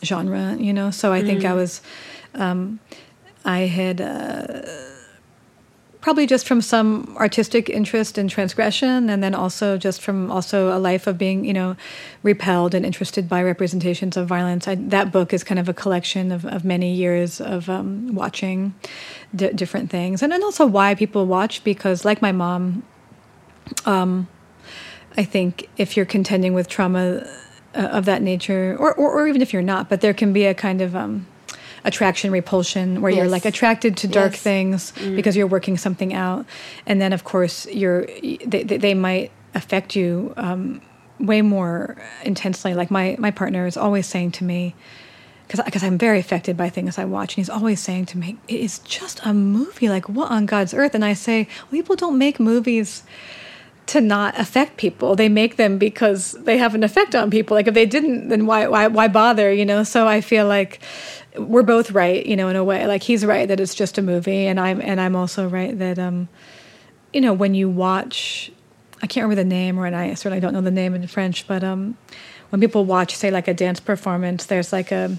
[0.04, 0.56] genre.
[0.60, 1.82] You know, so I think I was,
[2.36, 2.80] um,
[3.46, 4.02] I had.
[4.02, 4.62] Uh,
[6.04, 10.78] probably just from some artistic interest in transgression and then also just from also a
[10.78, 11.78] life of being you know
[12.24, 16.34] repelled and interested by representations of violence I, that book is kind of a collection
[16.34, 18.76] of, of many years of um, watching
[19.34, 22.84] d- different things and then also why people watch because like my mom
[23.86, 24.28] um,
[25.16, 27.26] i think if you're contending with trauma
[27.76, 30.44] uh, of that nature or, or, or even if you're not but there can be
[30.44, 31.26] a kind of um,
[31.86, 34.42] attraction repulsion where you're like attracted to dark Yes.
[34.42, 36.46] things because you're working something out
[36.86, 40.82] and then of course you're they, they, they might affect you um,
[41.20, 44.74] way more intensely like my my partner is always saying to me
[45.48, 48.60] because I'm very affected by things I watch, and he's always saying to me, "It
[48.62, 49.88] is just a movie.
[49.88, 53.04] Like what on God's earth?" And I say, well, "People don't make movies
[53.88, 55.16] to not affect people.
[55.16, 57.56] They make them because they have an effect on people.
[57.56, 59.52] Like if they didn't, then why why why bother?
[59.52, 60.80] You know." So I feel like
[61.38, 62.86] we're both right, you know, in a way.
[62.88, 66.00] Like he's right that it's just a movie, and I'm and I'm also right that
[66.00, 66.30] um,
[67.12, 68.52] you know, when you watch,
[69.02, 71.48] I can't remember the name, or and I certainly don't know the name in French,
[71.48, 71.98] but um,
[72.50, 75.18] when people watch, say, like a dance performance, there's like a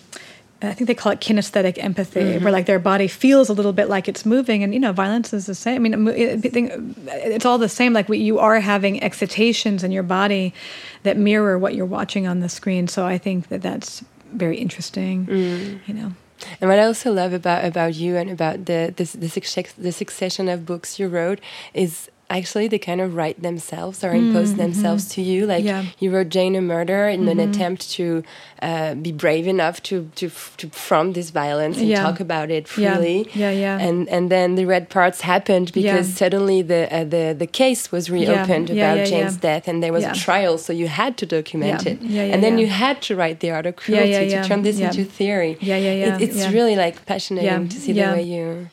[0.63, 2.49] I think they call it kinesthetic empathy, where mm-hmm.
[2.49, 5.45] like their body feels a little bit like it's moving, and you know, violence is
[5.47, 5.85] the same.
[5.85, 7.93] I mean, it, it- it's all the same.
[7.93, 10.55] Like we, you are having excitations in your body
[11.03, 12.89] that mirror what you're watching on the screen.
[12.89, 15.27] So I think that that's very interesting.
[15.27, 15.81] Mm.
[15.87, 16.13] You know,
[16.61, 20.49] And what I also love about about you and about the the, the, the succession
[20.49, 21.41] of books you wrote
[21.75, 25.47] is actually they kind of write themselves or impose themselves to you.
[25.47, 25.85] Like Yeah.
[25.99, 28.23] you wrote Jane a Murder in an attempt to
[28.63, 32.03] uh, be brave enough to to to front this violence and Yeah.
[32.03, 33.29] talk about it freely.
[33.35, 33.79] Yeah, yeah.
[33.79, 36.15] And and then the red parts happened because Yeah.
[36.23, 39.41] suddenly the uh, the the case was reopened Yeah, about yeah, Jane's yeah.
[39.49, 40.13] death and there was Yeah.
[40.13, 41.93] a trial, so you had to document Yeah.
[41.93, 41.99] it.
[42.03, 42.61] Yeah, yeah, and then yeah.
[42.65, 44.43] you had to write the art of Yeah, cruelty yeah, yeah.
[44.43, 44.87] to turn this Yeah.
[44.89, 45.57] into theory.
[45.61, 46.51] Yeah, yeah, yeah, It, it's yeah.
[46.57, 48.11] really like passionate Yeah, to see yeah.
[48.11, 48.69] the way you.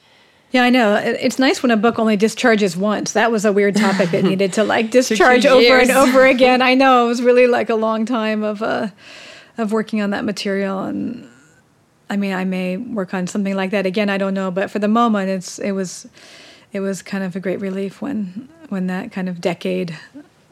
[0.52, 0.96] Yeah, I know.
[0.96, 3.14] It's nice when a book only discharges once.
[3.14, 6.62] That was a weird topic that needed to like discharge over and over again.
[6.62, 8.88] I know it was really like a long time of uh,
[9.58, 11.28] of working on that material, and
[12.10, 14.10] I mean, I may work on something like that again.
[14.10, 16.08] I don't know, but for the moment, it's it was
[16.74, 19.98] it was kind of a great relief when when that kind of decade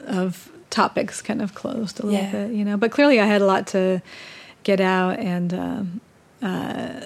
[0.06, 2.30] of topics kind of closed a little Yeah.
[2.30, 2.76] bit, you know.
[2.78, 4.00] But clearly, I had a lot to
[4.62, 6.00] get out, and um,
[6.42, 7.00] uh,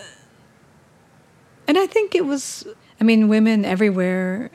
[1.67, 2.65] and I think it was.
[3.01, 4.51] I mean, women everywhere,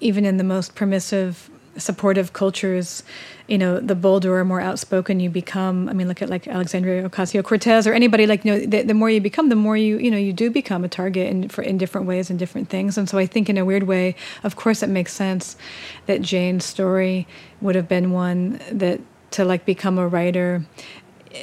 [0.00, 3.02] even in the most permissive, supportive cultures,
[3.48, 5.88] you know, the bolder or more outspoken you become.
[5.88, 8.94] I mean, look at like Alexandria Ocasio Cortez or anybody like you know, the, the
[8.94, 11.62] more you become, the more you you know you do become a target in for
[11.62, 12.96] in different ways and different things.
[12.96, 15.56] And so I think in a weird way, of course, it makes sense
[16.06, 17.26] that Jane's story
[17.60, 19.00] would have been one that
[19.32, 20.64] to like become a writer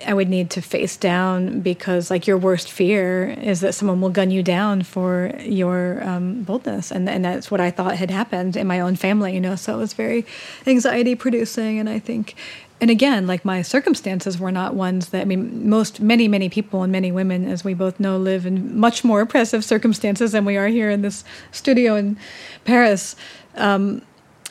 [0.06, 4.10] I would need to face down because like your worst fear is that someone will
[4.10, 8.56] gun you down for your um, boldness, and and that's what I thought had happened
[8.56, 9.56] in my own family, you know.
[9.56, 10.26] So it was very
[10.66, 12.36] anxiety producing, and I think.
[12.80, 16.82] And again, like my circumstances were not ones that I mean, most many many people
[16.82, 20.58] and many women, as we both know, live in much more oppressive circumstances than we
[20.58, 22.18] are here in this studio in
[22.66, 23.16] Paris.
[23.56, 24.02] Um,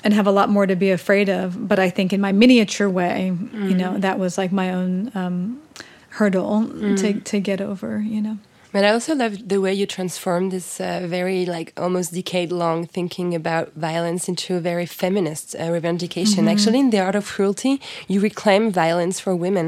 [0.04, 1.68] and have a lot more to be afraid of.
[1.68, 5.60] But I think in my miniature way, you know, that was like my own um,
[6.10, 8.00] hurdle to to get over.
[8.00, 8.36] You know.
[8.72, 12.86] But I also love the way you transform this uh, very like almost decade long
[12.86, 16.46] thinking about violence into a very feminist uh, revendication.
[16.46, 19.66] Actually, in The Art of Cruelty, you reclaim violence for women.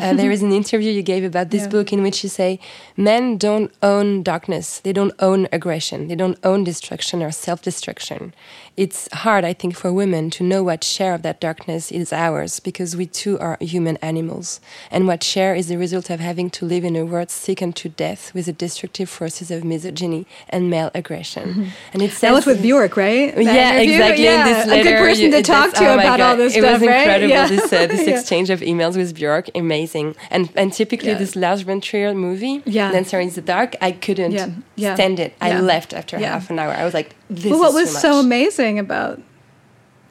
[0.00, 1.70] Uh, there is an interview you gave about this Yeah.
[1.70, 2.60] book in which you say
[2.96, 8.32] men don't own darkness, they don't own aggression, they don't own destruction or self destruction.
[8.76, 12.58] It's hard, I think, for women to know what share of that darkness is ours
[12.58, 14.60] because we too are human animals.
[14.90, 17.88] And what share is the result of having to live in a world sickened to
[17.88, 21.70] death with the destructive forces of misogyny and male aggression.
[21.92, 23.32] And it That was with Bjork, right?
[23.34, 23.92] That yeah, interview?
[23.94, 24.24] exactly.
[24.24, 26.20] Yeah, in this letter, a good person to talk to oh about God.
[26.30, 26.98] all this it stuff, was right?
[27.00, 27.28] incredible.
[27.30, 27.46] Yeah.
[27.48, 28.18] This uh, this Yeah.
[28.18, 30.16] exchange of emails with Björk, amazing.
[30.30, 32.90] And and typically this Lars von Trier movie, Yeah.
[32.90, 34.36] Dancer in the Dark, I couldn't
[34.76, 35.34] stand it.
[35.40, 36.72] I left after half an hour.
[36.72, 39.20] I was like, this well, what was so amazing about?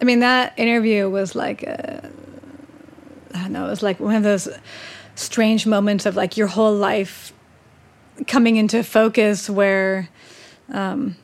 [0.02, 2.10] I mean, that interview was like, a,
[3.34, 4.50] I don't know, it was like one of those
[5.16, 7.34] strange moments of like your whole life
[8.28, 10.10] coming into focus, where,
[10.72, 11.16] um,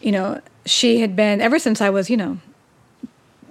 [0.00, 2.38] you know, she had been ever since I was, you know,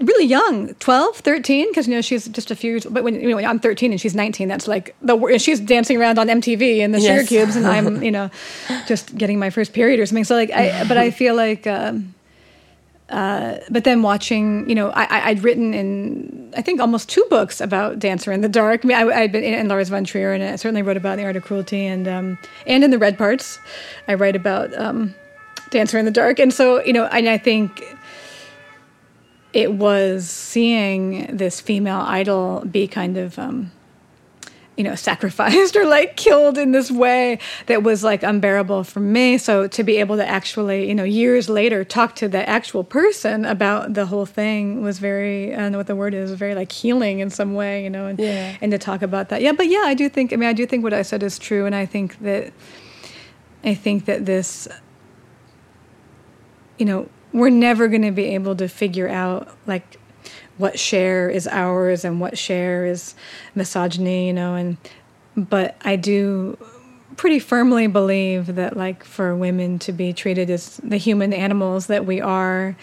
[0.06, 3.30] really young 12 13 because you know she's just a few years but when, you
[3.30, 6.62] know, when i'm 13 and she's 19 that's like the she's dancing around on mtv
[6.80, 8.30] in the Sugarcubes and i'm you know
[8.88, 12.14] just getting my first period or something so like i but i feel like um
[13.10, 17.24] uh, but then watching, you know, I, I, I'd written in, I think, almost two
[17.30, 18.84] books about Dancer in the Dark.
[18.84, 21.18] I mean, I, I'd been in, in Lars von Trier, and I certainly wrote about
[21.18, 23.60] The Art of Cruelty, and um, and in the Red Parts,
[24.08, 25.14] I write about um,
[25.70, 26.40] Dancer in the Dark.
[26.40, 27.84] And so, you know, and I think
[29.54, 33.72] it was seeing this female idol be kind of um,
[34.76, 37.38] you know sacrificed or like killed in this way
[37.68, 41.48] that was like unbearable for me so to be able to actually you know years
[41.50, 45.78] later talk to the actual person about the whole thing was very i don't know
[45.78, 48.56] what the word is very like healing in some way you know and, Yeah.
[48.62, 50.66] and to talk about that yeah but yeah i do think i mean i do
[50.66, 52.52] think what i said is true and i think that
[53.64, 54.68] i think that this
[56.80, 60.00] you know, we're never going to be able to figure out like
[60.58, 63.16] what share is ours and what share is
[63.56, 64.78] misogyny, you know, and
[65.36, 66.58] but I do
[67.18, 72.06] pretty firmly believe that like for women to be treated as the human animals that
[72.06, 72.76] we are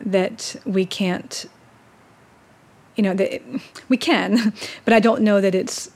[0.00, 1.46] that we can't
[2.96, 3.42] you know that
[3.88, 4.52] we can
[4.84, 5.90] but i don't know that it's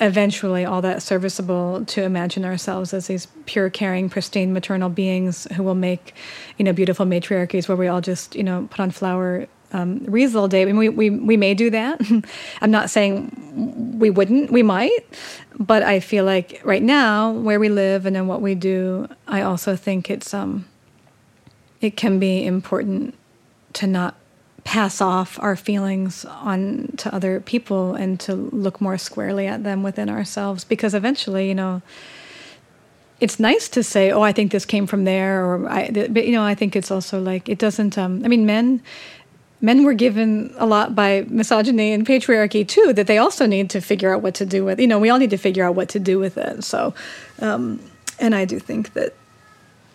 [0.00, 5.62] eventually all that serviceable to imagine ourselves as these pure caring pristine maternal beings who
[5.62, 6.14] will make
[6.56, 10.34] you know beautiful matriarchies where we all just you know put on flower um, wreaths
[10.34, 10.62] all day.
[10.62, 12.00] I mean, we, we, we may do that.
[12.62, 14.50] I'm not saying we wouldn't.
[14.50, 15.04] We might.
[15.58, 19.42] But i feel like right now where we live and in what we do i
[19.42, 20.64] also think it's um
[21.80, 23.14] it can be important
[23.72, 24.14] to not
[24.68, 29.82] pass off our feelings on to other people and to look more squarely at them
[29.82, 30.62] within ourselves.
[30.62, 31.80] Because eventually you know
[33.18, 36.32] it's nice to say oh i think this came from there or i but you
[36.32, 38.80] know i think it's also like it doesn't um i mean men
[39.60, 43.80] men were given a lot by misogyny and patriarchy too that they also need to
[43.80, 45.88] figure out what to do with you know we all need to figure out what
[45.88, 46.62] to do with it.
[46.62, 46.94] So
[47.40, 47.80] um
[48.20, 49.14] and i do think that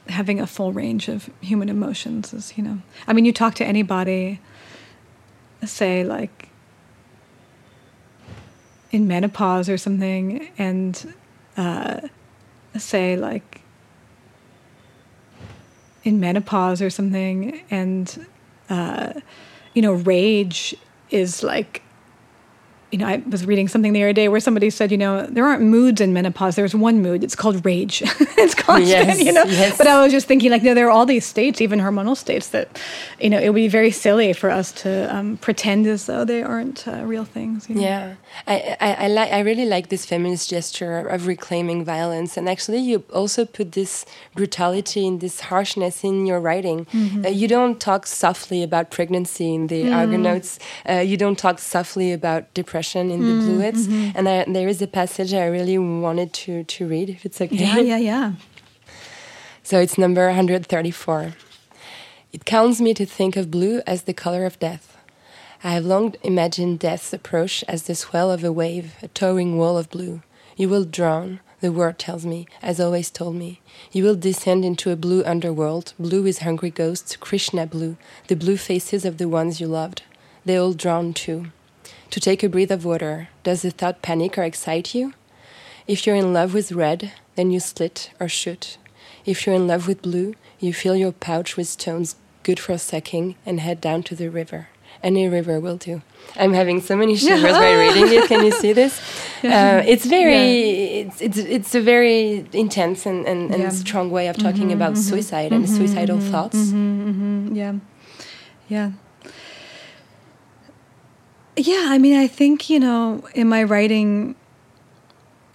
[0.09, 3.65] having a full range of human emotions is you know i mean you talk to
[3.65, 4.39] anybody
[5.65, 6.49] say like
[8.91, 11.13] in menopause or something and
[11.57, 11.99] uh,
[12.77, 13.61] say like
[16.03, 18.25] in menopause or something and
[18.69, 19.13] uh,
[19.73, 20.75] you know rage
[21.09, 21.81] is like
[22.93, 25.45] you know, I was reading something the other day where somebody said, you know, there
[25.45, 26.55] aren't moods in menopause.
[26.55, 27.23] There's one mood.
[27.23, 28.01] It's called rage.
[28.43, 29.43] it's constant, Yes, you know.
[29.45, 29.77] yes.
[29.79, 32.47] But I was just thinking, like, no, there are all these states, even hormonal states,
[32.49, 32.67] that,
[33.19, 36.43] you know, it would be very silly for us to um, pretend as though they
[36.43, 37.67] aren't uh, real things.
[37.67, 37.81] You know?
[37.81, 38.15] Yeah,
[38.47, 39.31] I, I, I like.
[39.33, 44.05] I really like this feminist gesture of reclaiming violence, and actually, you also put this
[44.35, 46.85] brutality and this harshness in your writing.
[46.85, 47.25] Mm-hmm.
[47.25, 49.95] Uh, you don't talk softly about pregnancy in the Mm.
[50.01, 50.59] Argonauts.
[50.89, 53.87] Uh, you don't talk softly about depression in the Mm, Bluets.
[53.87, 54.17] mm-hmm.
[54.17, 57.55] And I, there is a passage I really wanted to to read, if it's okay.
[57.55, 58.31] Yeah, yeah, yeah.
[59.63, 61.33] So it's number 134.
[62.33, 64.97] It counts me to think of blue as the color of death.
[65.63, 69.77] I have long imagined death's approach as the swell of a wave, a towering wall
[69.77, 70.21] of blue.
[70.57, 73.61] You will drown, the word tells me, as always told me.
[73.93, 75.93] You will descend into a blue underworld.
[75.97, 77.95] Blue is hungry ghosts, Krishna blue,
[78.27, 80.03] the blue faces of the ones you loved.
[80.43, 81.45] They all drown too.
[82.13, 85.15] To take a breath of water, does the thought panic or excite you?
[85.87, 88.77] If you're in love with red, then you slit or shoot.
[89.25, 93.35] If you're in love with blue, you fill your pouch with stones good for sucking
[93.47, 94.67] and head down to the river.
[95.01, 96.03] Any river will do.
[96.35, 98.27] I'm having so many shivers by reading it.
[98.27, 99.01] Can you see this?
[99.43, 103.69] Uh, it's very, it's, it's it's a very intense and, and, and Yeah.
[103.71, 105.09] strong way of talking mm-hmm, about mm-hmm.
[105.09, 106.71] suicide and mm-hmm, suicidal thoughts.
[107.51, 107.73] Yeah.
[108.69, 108.91] Yeah.
[111.55, 114.35] Yeah, I mean, I think, you know, in my writing,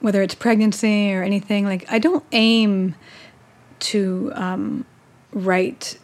[0.00, 2.94] whether it's pregnancy or anything, like, I don't aim
[3.80, 4.84] to um,
[5.32, 5.98] write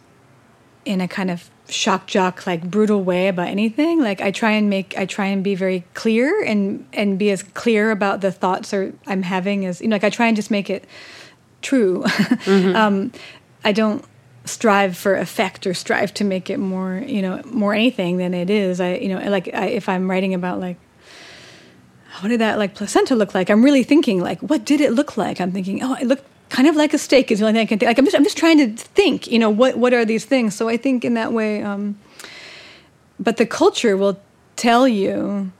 [0.85, 3.99] in a kind of shock jock like brutal way about anything.
[3.99, 7.41] Like i try and make i try and be very clear and and be as
[7.41, 10.51] clear about the thoughts or i'm having as you know like i try and just
[10.51, 10.85] make it
[11.61, 12.05] true.
[12.47, 13.11] Um
[13.63, 14.05] i don't
[14.45, 18.49] strive for effect or strive to make it more you know more anything than it
[18.49, 20.77] is i you know like I, if i'm writing about like
[22.21, 23.49] what did that like placenta look like?
[23.49, 25.41] I'm really thinking like, what did it look like?
[25.41, 27.65] I'm thinking, oh, it looked kind of like a steak is the only thing I
[27.65, 27.87] can think.
[27.87, 30.55] Like I'm just I'm just trying to think, you know, what what are these things?
[30.55, 31.97] So I think in that way, um,
[33.19, 34.19] but the culture will
[34.55, 35.51] tell you,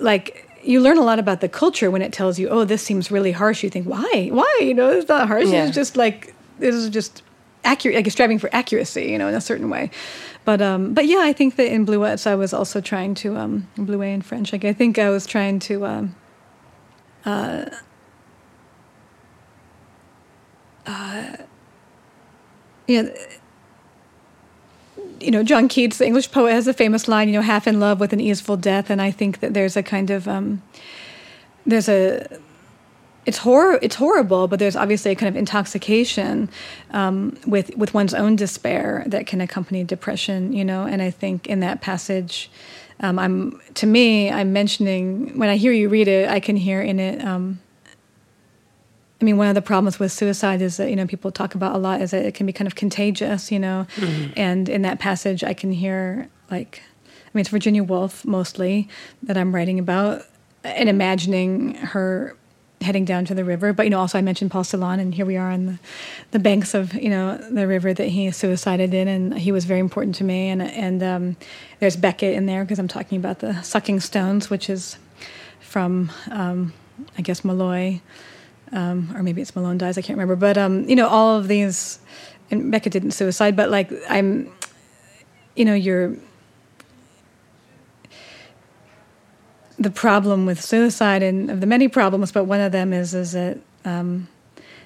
[0.00, 3.10] like you learn a lot about the culture when it tells you, oh, this seems
[3.10, 3.62] really harsh.
[3.62, 4.58] You think, why, why?
[4.60, 5.46] You know, it's not harsh.
[5.46, 5.66] Yeah.
[5.66, 7.22] It's just like this is just
[7.64, 9.90] accurate, like striving for accuracy, you know, in a certain way.
[10.44, 13.68] But um, but yeah, I think that in Bluets, I was also trying to um,
[13.76, 14.52] Bluet in French.
[14.52, 16.14] Like I think I was trying to um,
[17.24, 17.64] uh,
[20.86, 21.36] uh,
[22.86, 23.08] yeah.
[25.20, 27.80] You know, John Keats, the English poet, has a famous line, you know, half in
[27.80, 28.90] love with an easeful death.
[28.90, 30.62] And I think that there's a kind of, um,
[31.66, 32.26] there's a,
[33.26, 36.50] it's hor- it's horrible, but there's obviously a kind of intoxication
[36.90, 40.84] um, with with one's own despair that can accompany depression, you know.
[40.84, 42.50] And I think in that passage,
[43.00, 46.82] um, I'm to me, I'm mentioning when I hear you read it, I can hear
[46.82, 47.24] in it.
[47.24, 47.60] Um,
[49.20, 51.74] I mean, one of the problems with suicide is that you know people talk about
[51.74, 53.86] a lot is that it can be kind of contagious, you know.
[54.36, 58.88] And in that passage, I can hear like, I mean, it's Virginia Woolf mostly
[59.22, 60.22] that I'm writing about,
[60.64, 62.36] and imagining her
[62.80, 63.72] heading down to the river.
[63.72, 65.78] But you know, also I mentioned Paul Celan, and here we are on the,
[66.32, 69.80] the banks of you know the river that he suicided in, and he was very
[69.80, 70.48] important to me.
[70.48, 71.36] And and um,
[71.80, 74.98] there's Beckett in there because I'm talking about the sucking stones, which is
[75.60, 76.72] from um,
[77.18, 78.00] I guess Molloy,
[78.72, 79.98] um, or maybe it's Malone dies.
[79.98, 80.36] I can't remember.
[80.36, 81.98] But um, you know, all of these,
[82.50, 84.52] and Beckett didn't suicide, but like I'm,
[85.56, 86.16] you know, you're
[89.78, 93.32] the problem with suicide and of the many problems, but one of them is is
[93.32, 94.28] that um,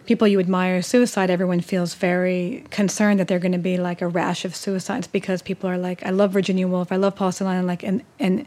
[0.07, 4.09] people you admire suicide, everyone feels very concerned that they're going to be like a
[4.09, 7.67] rash of suicides because people are like, I love Virginia Woolf, I love Paul Celan,
[7.67, 8.47] like and and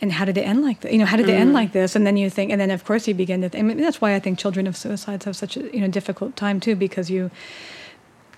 [0.00, 0.92] and how did it end like that?
[0.92, 1.96] You know, how did it end like this?
[1.96, 3.48] And then you think, and then of course you begin to.
[3.48, 5.88] Th- I mean, that's why I think children of suicides have such a you know
[5.88, 7.30] difficult time too because you.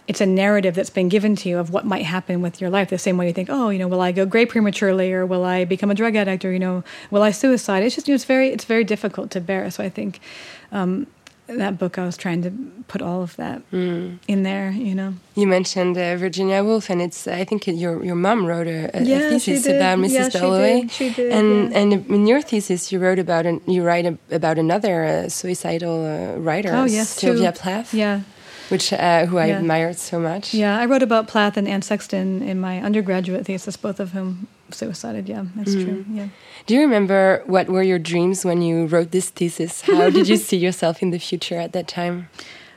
[0.09, 2.91] It's a narrative that's been given to you of what might happen with your life.
[2.91, 5.45] The same way you think, oh, you know, will I go gray prematurely, or will
[5.45, 7.85] I become a drug addict, or you know, will I suicide?
[7.85, 9.71] It's just, you know, it's very, it's very difficult to bear.
[9.71, 10.19] So I think
[10.73, 11.07] um,
[11.59, 12.51] that book, I was trying to
[12.89, 14.71] put all of that in there.
[14.71, 18.67] You know, You mentioned uh, Virginia Woolf, and it's I think your your mom wrote
[18.67, 20.13] a, a Yeah, thesis about Mrs.
[20.13, 20.91] Yeah, she Dalloway, did.
[20.91, 21.79] She did, and yeah.
[21.81, 25.97] and in your thesis you wrote about an, you write a, about another uh, suicidal
[26.07, 27.59] uh, writer, Oh, yes, Sylvia too.
[27.61, 28.21] Plath, yeah.
[28.71, 30.55] which uh, who I admired so much.
[30.55, 34.47] Yeah, I wrote about Plath and Anne Sexton in my undergraduate thesis, both of whom
[34.71, 35.29] suicided.
[35.29, 36.05] Yeah, that's true.
[36.13, 36.29] Yeah.
[36.67, 39.81] Do you remember what were your dreams when you wrote this thesis?
[39.83, 42.29] How did you see yourself in the future at that time?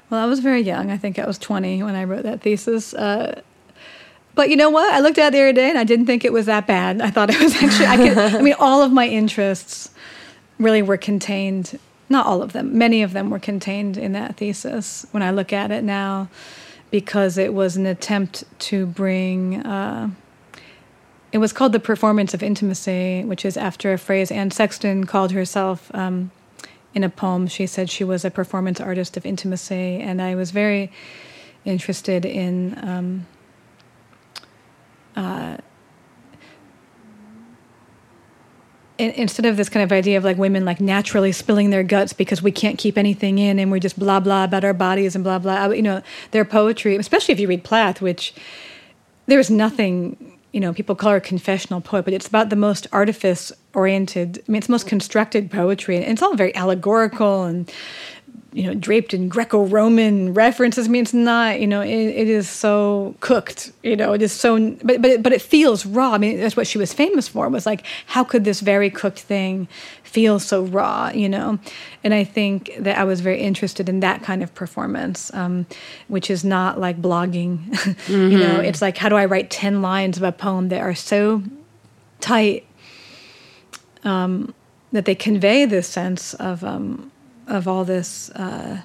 [0.09, 0.91] Well, I was very young.
[0.91, 2.93] I think I was 20 when I wrote that thesis.
[2.93, 3.41] Uh,
[4.35, 4.91] But you know what?
[4.93, 7.01] I looked at it the other day and I didn't think it was that bad.
[7.01, 9.89] I thought it was actually, I could, I mean, all of my interests
[10.59, 11.77] really were contained,
[12.09, 15.51] not all of them, many of them were contained in that thesis when I look
[15.53, 16.29] at it now,
[16.89, 20.09] because it was an attempt to bring, uh,
[21.33, 25.31] it was called the performance of intimacy, which is after a phrase Anne Sexton called
[25.31, 26.29] herself um,
[26.93, 27.47] in a poem.
[27.47, 30.91] She said she was a performance artist of intimacy, and I was very
[31.65, 32.77] interested in.
[32.87, 33.27] Um,
[35.15, 35.57] uh,
[38.99, 42.13] in, instead of this kind of idea of like women like naturally spilling their guts
[42.13, 45.23] because we can't keep anything in and we're just blah blah about our bodies and
[45.23, 48.33] blah blah you know their poetry especially if you read plath which
[49.27, 53.51] there's nothing you know people call her confessional poet but it's about the most artifice
[53.73, 57.69] oriented i mean it's most constructed poetry and it's all very allegorical and
[58.53, 60.87] you know, draped in Greco-Roman references.
[60.87, 64.31] I mean, it's not, you know, it, it is so cooked, you know, it is
[64.31, 66.11] so, but but it, but it feels raw.
[66.11, 67.49] I mean, that's what she was famous for.
[67.49, 69.67] Was like, how could this very cooked thing
[70.03, 71.57] feel so raw, you know?
[72.03, 75.65] And I think that I was very interested in that kind of performance, um,
[76.07, 77.69] which is not like blogging.
[77.69, 78.31] mm-hmm.
[78.33, 80.95] You know, it's like, how do I write ten lines of a poem that are
[80.95, 81.43] so
[82.19, 82.65] tight
[84.03, 84.53] um,
[84.91, 87.11] that they convey this sense of um,
[87.47, 88.81] of all this uh,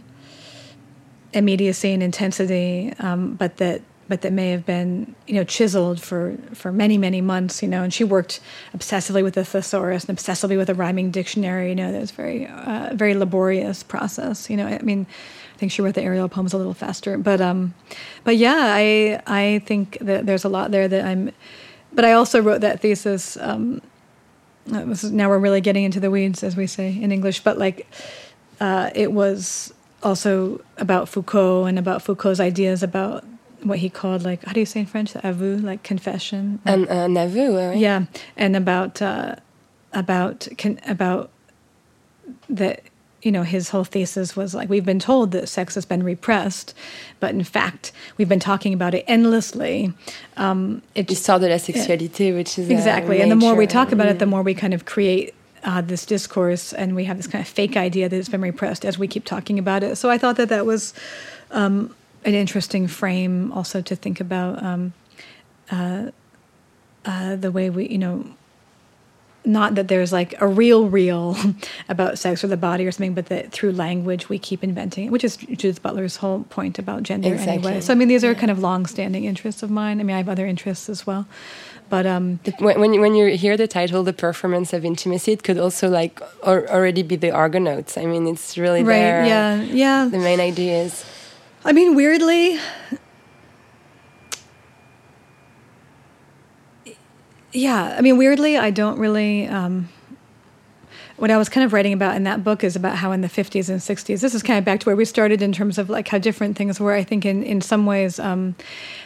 [1.32, 6.36] immediacy and intensity, um, but that but that may have been you know chiseled for
[6.54, 8.40] for many many months you know and she worked
[8.74, 12.46] obsessively with the thesaurus and obsessively with a rhyming dictionary you know that was very
[12.46, 15.06] uh, very laborious process you know i mean
[15.54, 17.74] i think she wrote the ariel poems a little faster but um
[18.24, 21.30] but yeah i i think that there's a lot there that i'm
[21.92, 23.80] but i also wrote that thesis um
[24.66, 27.86] now we're really getting into the weeds as we say in english but like
[28.60, 33.24] uh, it was also about Foucault and about Foucault's ideas about
[33.62, 35.12] what he called like how do you say in French?
[35.12, 36.60] The aveu like confession?
[36.64, 37.78] And an aveu right?
[37.78, 38.04] yeah
[38.36, 39.36] and about uh,
[39.92, 40.48] about
[40.86, 41.30] about
[42.48, 42.82] that
[43.22, 46.72] you know his whole thesis was like we've been told that sex has been repressed
[47.18, 49.92] but in fact we've been talking about it endlessly.
[50.36, 54.06] Um, it Histoire de la sexualité which is exactly and the more we talk about
[54.06, 55.34] it the more we kind of create
[55.64, 58.84] uh, this discourse, and we have this kind of fake idea that it's been repressed
[58.84, 59.96] as we keep talking about it.
[59.96, 60.94] So I thought that that was
[61.50, 61.94] um,
[62.24, 64.92] an interesting frame also to think about um,
[65.70, 66.10] uh,
[67.04, 68.24] uh, the way we, you know,
[69.44, 71.36] not that there's like a real real
[71.88, 75.10] about sex or the body or something, but that through language we keep inventing it,
[75.10, 77.52] which is Judith Butler's whole point about gender exactly.
[77.52, 77.80] anyway.
[77.80, 78.38] So I mean, these are yeah.
[78.38, 80.00] kind of long-standing interests of mine.
[80.00, 81.26] I mean, I have other interests as well.
[81.90, 85.88] But um, when when you hear the title, the performance of intimacy, it could also
[85.88, 87.96] like or already be the Argonauts.
[87.96, 88.98] I mean, it's really right.
[88.98, 90.08] There, yeah, yeah.
[90.10, 91.04] The main idea is.
[91.64, 92.58] I mean, weirdly.
[97.52, 99.46] Yeah, I mean, weirdly, I don't really.
[99.46, 99.88] Um,
[101.16, 103.28] what I was kind of writing about in that book is about how in the
[103.28, 105.90] 50s and 60s, this is kind of back to where we started in terms of
[105.90, 106.92] like how different things were.
[106.92, 108.54] I think in, in some ways, um,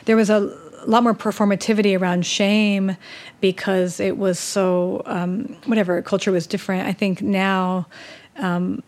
[0.05, 0.41] there was a
[0.83, 2.97] a lot more performativity around shame
[3.41, 6.87] because it was so um, whatever culture was different.
[6.89, 7.87] I think now
[8.37, 8.83] um,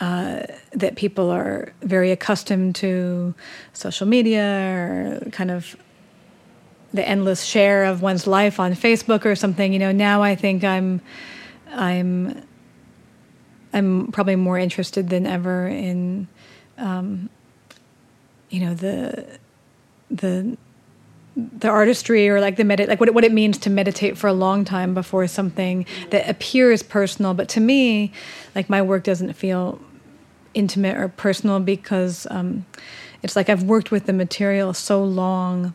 [0.00, 0.42] uh,
[0.72, 3.34] that people are very accustomed to
[3.72, 5.76] social media or kind of
[6.92, 9.72] the endless share of one's life on Facebook or something.
[9.72, 11.00] You know, now I think I'm
[11.72, 12.42] I'm
[13.72, 16.28] I'm probably more interested than ever in
[16.78, 17.28] um,
[18.50, 19.38] you know the
[20.14, 20.56] the
[21.36, 24.28] the artistry or like the medit like what it, what it means to meditate for
[24.28, 27.34] a long time before something that appears personal.
[27.34, 28.12] But to me
[28.54, 29.80] like my work doesn't feel
[30.54, 32.64] intimate or personal because um,
[33.22, 35.74] it's like I've worked with the material so long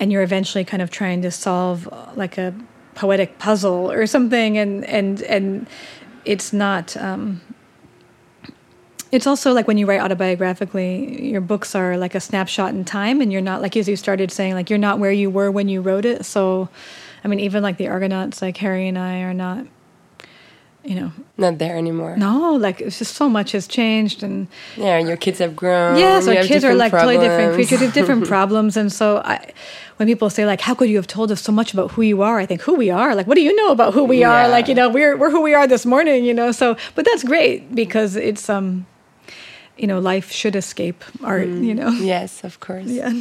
[0.00, 2.52] and you're eventually kind of trying to solve uh, like a
[2.96, 5.68] poetic puzzle or something and and and
[6.24, 7.40] it's not um,
[9.12, 13.20] it's also like when you write autobiographically, your books are like a snapshot in time,
[13.20, 15.68] and you're not like as you started saying, like you're not where you were when
[15.68, 16.24] you wrote it.
[16.24, 16.70] So,
[17.22, 19.66] I mean, even like the Argonauts, like Harry and I are not,
[20.82, 22.16] you know, not there anymore.
[22.16, 24.48] No, like it's just so much has changed, and
[24.78, 25.98] yeah, your kids have grown.
[25.98, 27.18] Yeah, so kids are like problems.
[27.18, 29.52] totally different creatures, have different problems, and so I
[29.98, 32.22] when people say like how could you have told us so much about who you
[32.22, 34.46] are i think who we are like what do you know about who we yeah.
[34.46, 37.04] are like you know we're we're who we are this morning you know so but
[37.04, 38.84] that's great because it's um
[39.76, 41.64] you know, life should escape art, mm.
[41.64, 41.90] you know?
[41.90, 42.86] Yes, of course.
[42.86, 43.12] Yeah.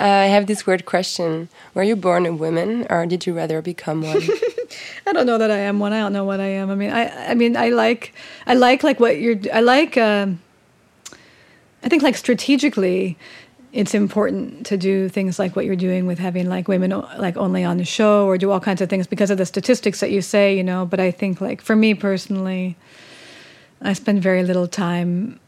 [0.00, 1.48] Uh, I have this weird question.
[1.72, 4.22] Were you born a woman or did you rather become one?
[5.06, 5.92] I don't know that I am one.
[5.92, 6.70] I don't know what I am.
[6.70, 8.12] I mean, I, I mean, I like,
[8.46, 10.26] I like like what you're, I like, uh,
[11.84, 13.16] I think like strategically,
[13.72, 17.64] it's important to do things like what you're doing with having like women like only
[17.64, 20.22] on the show or do all kinds of things because of the statistics that you
[20.22, 20.86] say, you know.
[20.86, 22.76] But I think like for me personally,
[23.82, 25.40] I spend very little time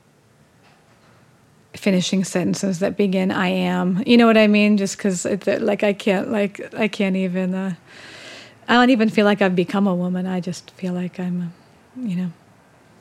[1.76, 4.76] finishing sentences that begin "I am." You know what I mean?
[4.76, 5.24] Just because
[5.60, 7.54] like I can't like I can't even.
[7.54, 7.74] Uh,
[8.68, 10.26] I don't even feel like I've become a woman.
[10.26, 11.52] I just feel like I'm,
[11.96, 12.30] you know.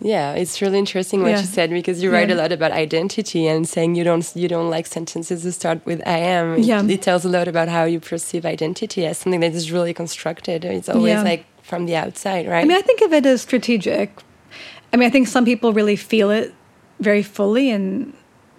[0.02, 1.40] Yeah, it's really interesting what Yeah.
[1.40, 2.36] you said because you write Yeah.
[2.36, 6.02] a lot about identity and saying you don't you don't like sentences that start with
[6.06, 6.56] I am.
[6.60, 6.84] It, Yeah.
[6.86, 10.66] it tells a lot about how you perceive identity as something that is really constructed.
[10.66, 11.24] It's always Yeah.
[11.24, 12.62] like from the outside, right?
[12.62, 14.12] I mean, I think of it as strategic.
[14.94, 16.54] I mean, I think some people really feel it
[17.00, 18.14] very fully, and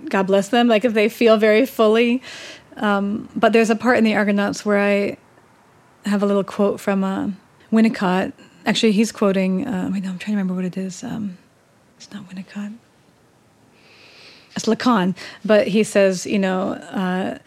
[0.08, 0.68] God bless them.
[0.68, 2.22] Like if they feel very fully.
[2.76, 5.16] Um, but there's a part in the Argonauts where I
[6.08, 7.30] have a little quote from uh,
[7.72, 8.32] Winnicott.
[8.64, 9.66] Actually, he's quoting.
[9.66, 11.02] Uh, wait, no, I'm trying to remember what it is.
[11.02, 11.38] Um,
[11.96, 12.74] it's not Winnicott.
[14.54, 17.38] It's Lacan, but he says, you know, uh,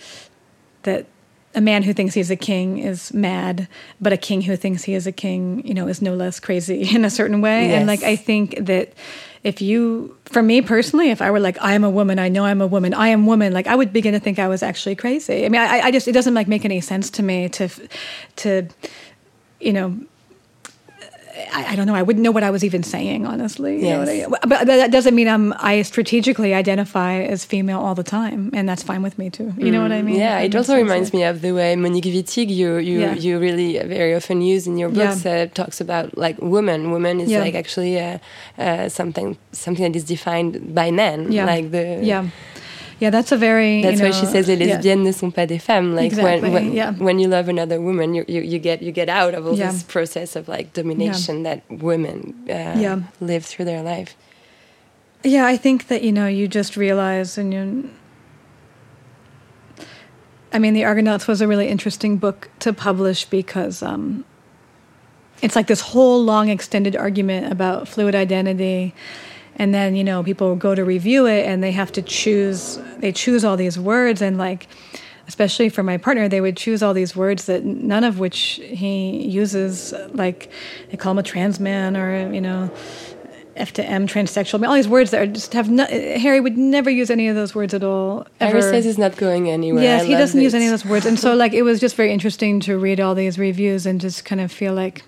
[0.84, 1.08] that
[1.56, 3.68] a man who thinks he's a king is mad,
[4.00, 6.84] but a king who thinks he is a king, you know, is no less crazy
[6.96, 7.74] in a certain way.
[7.74, 8.94] And like, I think that
[9.44, 12.46] if you, for me personally, if I were like, I am a woman, I know
[12.46, 14.96] I'm a woman, I am woman, like I would begin to think I was actually
[14.96, 15.46] crazy.
[15.46, 17.70] I mean, I, I just, it doesn't like make any sense to me to,
[18.38, 18.68] to,
[19.60, 19.98] you know,
[21.52, 21.96] I, I don't know.
[21.96, 23.76] I wouldn't know what I was even saying, honestly.
[23.78, 24.30] You know I- Yes.
[24.52, 28.84] but that doesn't mean I'm I strategically identify as female all the time, and that's
[28.84, 29.54] fine with me too.
[29.58, 30.16] You know what I mean?
[30.16, 33.14] Mm, yeah, it also reminds me of the way Monique Wittig, you you Yeah.
[33.26, 35.44] you really very often use in your books, Yeah.
[35.44, 36.92] uh, talks about like woman.
[36.92, 37.42] Woman is Yeah.
[37.46, 38.18] like actually uh,
[38.58, 41.32] uh, something something that is defined by men.
[41.32, 41.46] Yeah.
[41.54, 42.24] like the yeah,
[43.00, 43.10] yeah.
[43.10, 43.82] That's a very.
[43.82, 44.78] That's you why she says les yeah.
[44.78, 45.96] lesbiennes ne sont pas des femmes.
[45.96, 46.92] Like Exactly, when when, yeah.
[46.92, 49.72] when you love another woman, you, you, you get you get out of all Yeah.
[49.72, 53.00] this process of like domination that women uh, Yeah.
[53.20, 54.16] live through their life.
[55.24, 57.90] Yeah, I think that you know you just realize and you.
[60.52, 64.26] I mean, the Argonauts was a really interesting book to publish because um,
[65.42, 68.96] it's like this whole long extended argument about fluid identity,
[69.60, 72.80] and then you know people go to review it and they have to choose.
[72.98, 74.68] They choose all these words and like.
[75.28, 79.28] Especially for my partner, they would choose all these words that none of which he
[79.28, 79.94] uses.
[80.12, 80.50] Like
[80.90, 82.72] they call him a trans man, or you know,
[83.56, 84.56] F to M, transsexual.
[84.56, 87.28] I mean, all these words that are just have no, Harry would never use any
[87.28, 88.26] of those words at all.
[88.40, 89.84] Harry says he's not going anywhere.
[89.84, 91.96] Yes, I he doesn't use any of those words, and so like it was just
[91.96, 95.04] very interesting to read all these reviews and just kind of feel like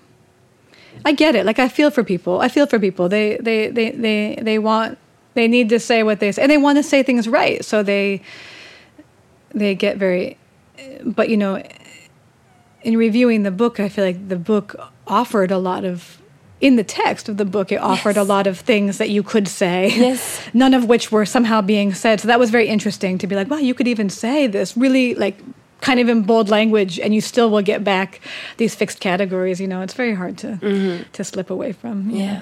[1.04, 1.46] I get it.
[1.46, 2.40] Like I feel for people.
[2.40, 3.08] I feel for people.
[3.08, 4.98] They they they they they want
[5.34, 7.64] they need to say what they say, and they want to say things right.
[7.64, 8.22] So they
[9.54, 10.36] they get very,
[11.04, 11.62] but you know,
[12.82, 14.76] in reviewing the book, I feel like the book
[15.06, 16.18] offered a lot of.
[16.60, 19.48] In the text of the book, it offered a lot of things that you could
[19.48, 20.40] say, Yes.
[20.54, 22.20] none of which were somehow being said.
[22.20, 25.16] So that was very interesting to be like, wow, you could even say this really
[25.16, 25.36] like
[25.82, 28.20] kind of in bold language, and you still will get back
[28.56, 29.60] these fixed categories.
[29.60, 32.04] You know, it's very hard to to slip away from.
[32.04, 32.16] Mm-hmm.
[32.16, 32.40] Yeah.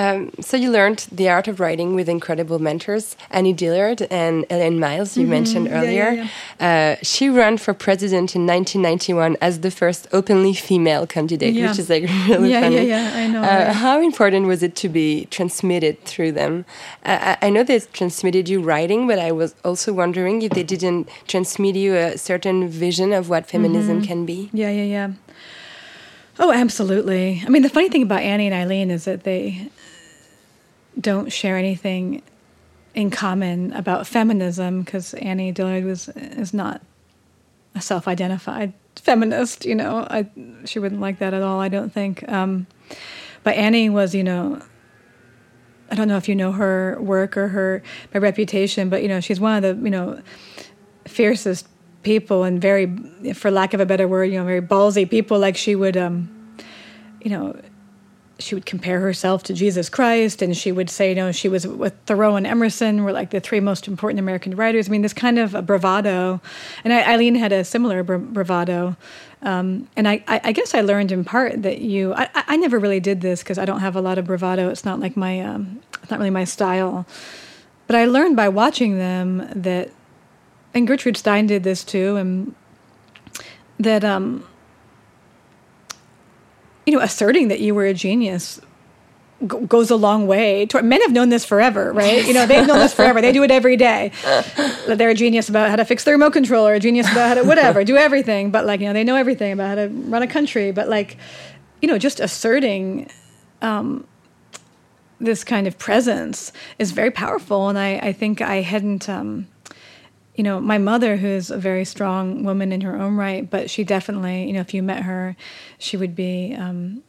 [0.00, 4.78] Um, so you learned the art of writing with incredible mentors, Annie Dillard and Eileen
[4.80, 5.74] Myles, you mentioned Mm-hmm.
[5.74, 6.10] Yeah, earlier.
[6.60, 11.68] yeah, Uh, she ran for president in 1991 as the first openly female candidate, Yeah.
[11.68, 12.76] which is like really Yeah, funny.
[12.76, 13.72] yeah, yeah, I know, Uh?
[13.72, 16.64] How important was it to be transmitted through them?
[17.06, 20.64] Uh, I I know they transmitted you writing, but I was also wondering if they
[20.74, 24.08] didn't transmit you a certain vision of what feminism Mm-hmm.
[24.10, 24.38] can be.
[24.52, 25.08] Yeah, yeah, yeah.
[26.38, 27.42] Oh, absolutely.
[27.46, 29.70] I mean, the funny thing about Annie and Eileen is that they
[30.98, 32.22] don't share anything
[32.94, 36.80] in common about feminism because Annie Dillard was is not
[37.74, 39.64] a self-identified feminist.
[39.64, 40.28] You know, I,
[40.64, 41.60] she wouldn't like that at all.
[41.60, 42.26] I don't think.
[42.30, 42.66] Um,
[43.42, 44.62] but Annie was, you know,
[45.90, 47.82] I don't know if you know her work or her
[48.12, 50.22] by reputation, but you know, she's one of the you know
[51.06, 51.68] fiercest
[52.02, 52.86] people and very,
[53.34, 55.38] for lack of a better word, you know, very ballsy people.
[55.38, 56.56] Like she would, um,
[57.22, 57.58] you know,
[58.38, 61.66] she would compare herself to Jesus Christ, and she would say, you know, she was
[61.66, 64.88] with Thoreau and Emerson were like the three most important American writers.
[64.88, 66.40] I mean, this kind of a bravado,
[66.82, 68.96] and I, Eileen had a similar bra- bravado.
[69.42, 72.78] Um, and I, I, guess I learned in part that you, I, I I never
[72.78, 74.70] really did this because I don't have a lot of bravado.
[74.70, 77.06] It's not like my, um, it's not really my style.
[77.86, 79.90] But I learned by watching them that,
[80.72, 82.54] and Gertrude Stein did this too, and
[83.78, 84.44] that, um,
[86.86, 88.60] you know, asserting that you were a genius
[89.40, 90.66] g- goes a long way.
[90.66, 92.26] To, men have known this forever, right?
[92.26, 93.20] You know, they've known this forever.
[93.20, 94.12] They do it every day.
[94.86, 97.34] They're a genius about how to fix the remote control, or a genius about how
[97.34, 98.50] to whatever, do everything.
[98.50, 100.72] But like, you know, they know everything about how to run a country.
[100.72, 101.16] But like,
[101.80, 103.10] you know, just asserting
[103.62, 104.06] um,
[105.20, 107.68] this kind of presence is very powerful.
[107.68, 109.08] And I, I think I hadn't.
[109.08, 109.48] Um,
[110.34, 113.84] you know, my mother, who's a very strong woman in her own right, but she
[113.84, 115.36] definitely, you know, if you met her,
[115.78, 117.02] she would be um,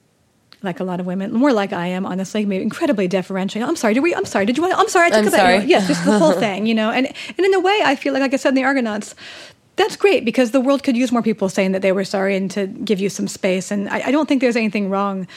[0.61, 3.63] like a lot of women, more like I am, honestly, maybe incredibly deferential.
[3.63, 4.13] I'm sorry, did we?
[4.13, 4.77] I'm sorry, did you want?
[4.77, 5.65] I'm sorry, I took I'm sorry.
[5.65, 8.21] Yes, just the whole thing, you know, and and in a way, I feel like,
[8.21, 9.15] like I said in the Argonauts.
[9.77, 12.49] That's great because the world could use more people saying that they were sorry and
[12.51, 13.71] to give you some space.
[13.71, 15.27] And I, I don't think there's anything wrong.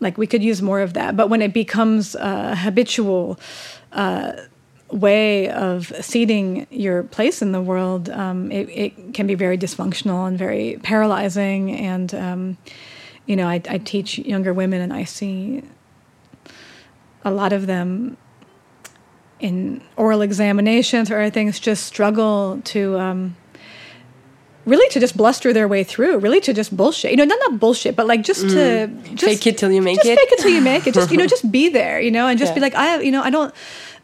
[0.00, 1.14] Like we could use more of that.
[1.14, 3.38] But when it becomes a habitual
[3.92, 4.32] uh,
[4.92, 10.26] way of seating your place in the world, um, it, it can be very dysfunctional
[10.26, 11.72] and very paralyzing.
[11.76, 12.58] And um,
[13.26, 15.62] you know, I, I teach younger women, and I see
[17.24, 18.16] a lot of them
[19.38, 23.36] in oral examinations or things just struggle to um,
[24.66, 27.10] really to just bluster their way through, really to just bullshit.
[27.10, 29.20] You know, not not bullshit, but like just to just, Mm.
[29.20, 30.16] Fake it till you make just it.
[30.16, 30.94] Just fake it till you make it.
[30.94, 32.00] Just you know, just be there.
[32.00, 33.54] You know, and just be like, I have, you know, I don't.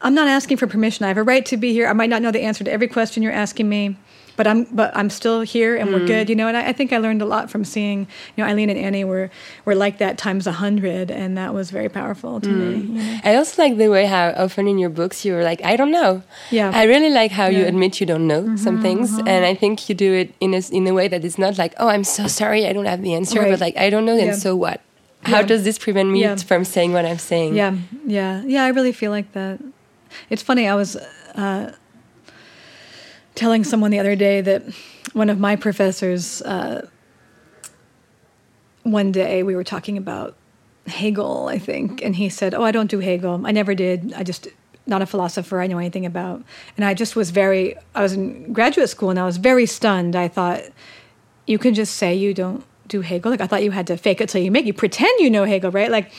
[0.01, 1.05] I'm not asking for permission.
[1.05, 1.87] I have a right to be here.
[1.87, 3.95] I might not know the answer to every question you're asking me,
[4.37, 5.93] but I'm but I'm still here and Mm.
[5.93, 6.29] we're good.
[6.29, 8.07] You know, and I, I think I learned a lot from seeing.
[8.35, 9.29] You know, Eileen and Annie were
[9.65, 12.57] were like that times a hundred, and that was very powerful to Mm.
[12.59, 12.75] me.
[12.75, 13.19] You know?
[13.29, 16.21] I also like the way how often in your books you're like, I don't know.
[16.51, 16.71] Yeah.
[16.73, 19.95] I really like how you admit you don't know some things, and I think you
[19.95, 22.65] do it in a in a way that is not like, oh, I'm so sorry,
[22.69, 23.49] I don't have the answer, Right.
[23.51, 24.25] but like, I don't know, Yeah.
[24.31, 24.79] and so what?
[25.23, 25.47] How Yeah.
[25.51, 26.35] does this prevent me Yeah.
[26.49, 27.55] from saying what I'm saying?
[27.55, 27.73] Yeah,
[28.05, 28.63] yeah, yeah.
[28.67, 29.57] I really feel like that.
[30.29, 30.67] It's funny.
[30.67, 30.95] I was
[31.35, 31.71] uh,
[33.37, 34.63] telling someone the other day that
[35.13, 36.41] one of my professors.
[36.41, 36.87] Uh,
[38.83, 40.35] one day we were talking about
[40.87, 43.41] Hegel, I think, and he said, "Oh, I don't do Hegel.
[43.45, 44.13] I never did.
[44.15, 44.47] I just
[44.85, 46.43] not a philosopher I know anything about."
[46.77, 47.75] And I just was very.
[47.93, 50.15] I was in graduate school and I was very stunned.
[50.15, 50.61] I thought
[51.45, 53.31] you can just say you don't do Hegel.
[53.31, 54.65] Like I thought you had to fake it till you make.
[54.65, 55.91] You pretend you know Hegel, right?
[55.91, 56.11] Like,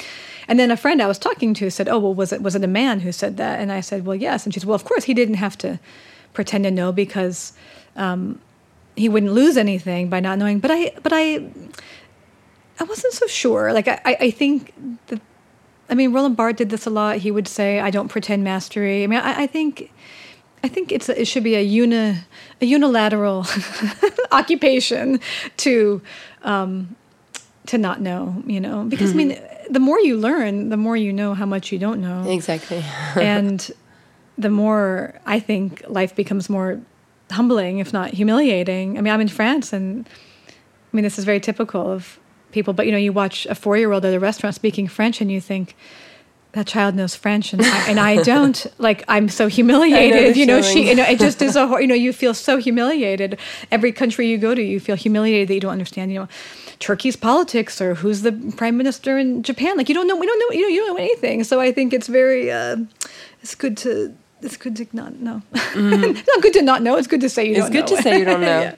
[0.47, 2.63] and then a friend I was talking to said, "Oh, well, was it was it
[2.63, 4.85] a man who said that?" And I said, "Well, yes." And she said, "Well, of
[4.85, 5.81] course he didn't have to
[6.33, 7.53] pretend to know because
[7.97, 8.41] um,
[8.97, 11.51] he wouldn't lose anything by not knowing." But I, but I,
[12.81, 13.73] I wasn't so sure.
[13.73, 14.73] Like I, I, think
[15.09, 15.21] that.
[15.91, 17.17] I mean, Roland Barthes did this a lot.
[17.19, 19.91] He would say, "I don't pretend mastery." I mean, I, I think
[20.63, 22.17] I think it's it should be a uni
[22.61, 23.47] a unilateral
[24.33, 25.21] occupation
[25.59, 26.03] to
[26.43, 26.97] um,
[27.67, 31.13] to not know, you know, because I mean, the more you learn, the more you
[31.13, 32.85] know how much you don't know, Exactly.
[33.17, 33.71] and
[34.39, 36.81] the more I think life becomes more
[37.31, 38.97] humbling, if not humiliating.
[38.97, 40.09] I mean, I'm in France, and
[40.49, 42.19] I mean, this is very typical of
[42.53, 42.73] people.
[42.73, 45.31] But you know, you watch a four year old at a restaurant speaking French, and
[45.31, 45.75] you think.
[46.53, 48.67] That child knows French, and I, and I don't.
[48.79, 50.35] Like I'm so humiliated.
[50.35, 50.89] you know, she.
[50.89, 51.67] You know, it just is a.
[51.67, 53.39] hor- You know, you feel so humiliated.
[53.71, 56.11] Every country you go to, you feel humiliated that you don't understand.
[56.11, 56.29] You know,
[56.79, 59.77] Turkey's politics or who's the prime minister in Japan.
[59.77, 60.17] Like you don't know.
[60.17, 60.57] We don't know.
[60.57, 61.45] You know, you don't know anything.
[61.45, 62.51] So I think it's very.
[62.51, 62.77] Uh,
[63.43, 64.17] it's good to.
[64.43, 65.43] It's good to not know.
[65.53, 66.97] it's not good to not know.
[66.97, 67.73] It's good to say you Mm-hmm.
[67.73, 67.81] don't know.
[67.81, 68.61] it's good to say you don't know.
[68.61, 68.75] Yeah.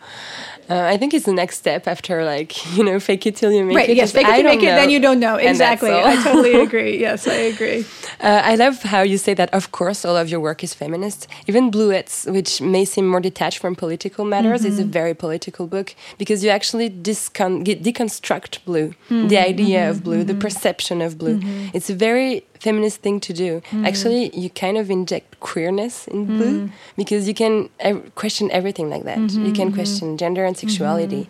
[0.70, 3.64] Uh, I think it's the next step after, like, you know, fake it till you
[3.64, 3.90] make Right.
[3.90, 3.96] it.
[3.96, 4.12] Yes.
[4.12, 5.34] Fake it to don't make it, then you don't know.
[5.34, 5.90] Exactly.
[5.90, 6.96] I totally agree.
[6.96, 7.84] Yes, I agree.
[8.20, 11.26] Uh, I love how you say that, of course, all of your work is feminist.
[11.48, 14.90] Even Bluets, which may seem more detached from political matters, is a Mm-hmm.
[14.92, 19.26] very political book because you actually discon- deconstruct blue, Mm-hmm.
[19.26, 21.40] the idea of blue, the perception of blue.
[21.74, 23.60] It's a very feminist thing to do.
[23.60, 23.86] Mm-hmm.
[23.86, 29.04] Actually, you kind of inject queerness in blue because you can ev- question everything like
[29.04, 29.18] that.
[29.18, 29.46] Mm-hmm.
[29.46, 31.28] You can question gender and sexuality.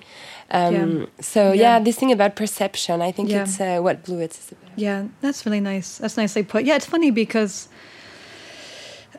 [0.50, 1.06] Um, Yeah.
[1.20, 1.62] So, Yeah.
[1.62, 1.78] yeah.
[1.86, 3.42] this thing about perception, I think Yeah.
[3.44, 4.72] it's uh, what Bluets is about.
[4.76, 5.98] Yeah, that's really nice.
[5.98, 6.64] That's nicely put.
[6.64, 7.68] Yeah, it's funny because,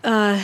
[0.03, 0.37] uh,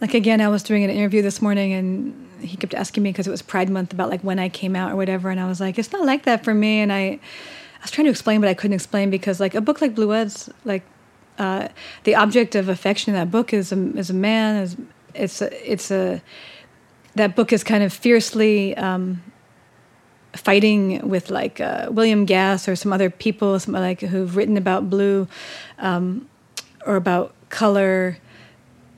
[0.00, 3.26] like again, I was doing an interview this morning, and he kept asking me because
[3.26, 5.60] it was Pride Month about like when I came out or whatever, and I was
[5.60, 6.80] like, it's not like that for me.
[6.80, 7.20] And I,
[7.80, 10.08] I was trying to explain, but I couldn't explain because like a book like Blue
[10.08, 10.82] Bluets, like
[11.38, 11.68] uh,
[12.04, 14.62] the object of affection in that book is a is a man.
[14.62, 14.76] Is
[15.14, 16.22] it's a, it's a
[17.14, 18.76] that book is kind of fiercely.
[18.76, 19.22] Um,
[20.34, 24.88] fighting with like uh, William Gass or some other people, some like who've written about
[24.88, 25.26] blue
[25.78, 26.28] um,
[26.86, 28.18] or about color,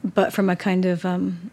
[0.04, 1.50] but from a kind of um,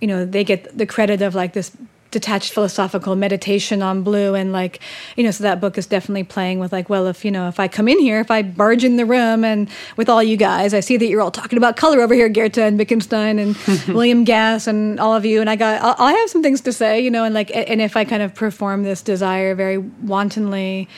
[0.00, 1.74] you know they get the credit of like this
[2.10, 4.80] detached philosophical meditation on blue and like
[5.16, 7.60] you know so that book is definitely playing with like well if you know if
[7.60, 10.74] i come in here if i barge in the room and with all you guys
[10.74, 13.56] i see that you're all talking about color over here goethe and wittgenstein and
[13.88, 16.72] william gass and all of you and i got I'll, i have some things to
[16.72, 20.88] say you know and like and if i kind of perform this desire very wantonly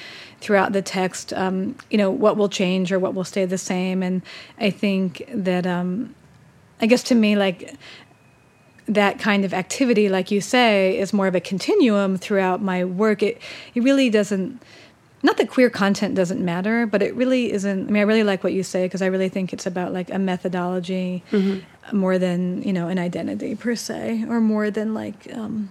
[0.40, 4.02] throughout the text um, you know what will change or what will stay the same?
[4.02, 4.22] And
[4.58, 6.14] i think that um,
[6.80, 7.76] i guess to me like
[8.86, 13.22] that kind of activity, like you say, is more of a continuum throughout my work.
[13.22, 13.40] It
[13.74, 14.60] it really doesn't.
[15.24, 17.88] not that queer content doesn't matter, but it really isn't.
[17.88, 20.10] I mean, I really like what you say because I really think it's about like
[20.10, 21.22] a methodology
[21.92, 25.70] more than you know an identity per se, or more than like, um,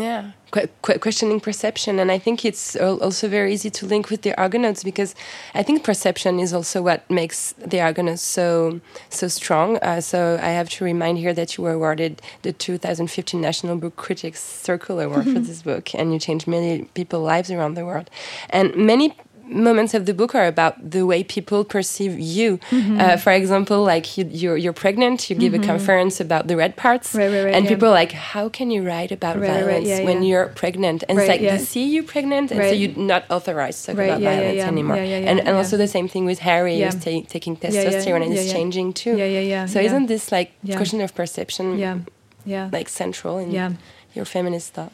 [0.00, 0.06] yeah.
[0.06, 4.22] Yeah, Qu- qu- questioning perception, and I think it's also very easy to link with
[4.22, 5.14] the Argonauts because
[5.54, 8.80] I think perception is also what makes the Argonauts so
[9.10, 9.78] so strong.
[9.78, 13.96] Uh, so I have to remind here that you were awarded the 2015 National Book
[13.96, 18.08] Critics Circle Award for this book, and you changed many people's lives around the world,
[18.50, 19.16] and many
[19.48, 22.58] moments of the book are about the way people perceive you.
[22.70, 23.00] Mm-hmm.
[23.00, 26.76] Uh, for example, like you, you're you're pregnant, you give a conference about the red
[26.76, 27.70] parts, Right, right, right, and yeah.
[27.72, 30.28] people are like, how can you write about violence yeah, when yeah.
[30.30, 31.04] you're pregnant?
[31.08, 34.20] And it's like they see you pregnant, and so you're not authorized to talk about
[34.20, 34.96] violence anymore.
[34.96, 38.92] And and also the same thing with Harry, who's ta- taking testosterone and is changing
[38.92, 39.16] too.
[39.16, 41.78] Yeah, yeah, yeah, So isn't this like question of perception?
[41.78, 41.98] Yeah,
[42.44, 43.72] yeah, Like central in Yeah.
[44.14, 44.92] your feminist thought.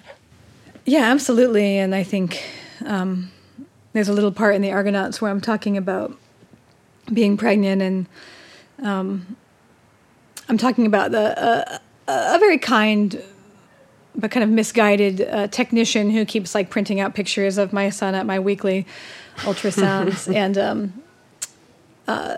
[0.85, 1.79] yeah, absolutely.
[1.79, 2.43] And I think
[2.87, 3.31] um,
[3.93, 6.17] there's a little part in the Argonauts where I'm talking about
[7.13, 8.07] being pregnant, and
[8.83, 9.37] um,
[10.49, 11.79] I'm talking about the uh,
[12.09, 13.23] a very kind
[14.15, 18.15] but kind of misguided uh, technician who keeps like printing out pictures of my son
[18.15, 18.87] at my weekly
[19.39, 21.03] ultrasounds and um,
[22.07, 22.37] uh,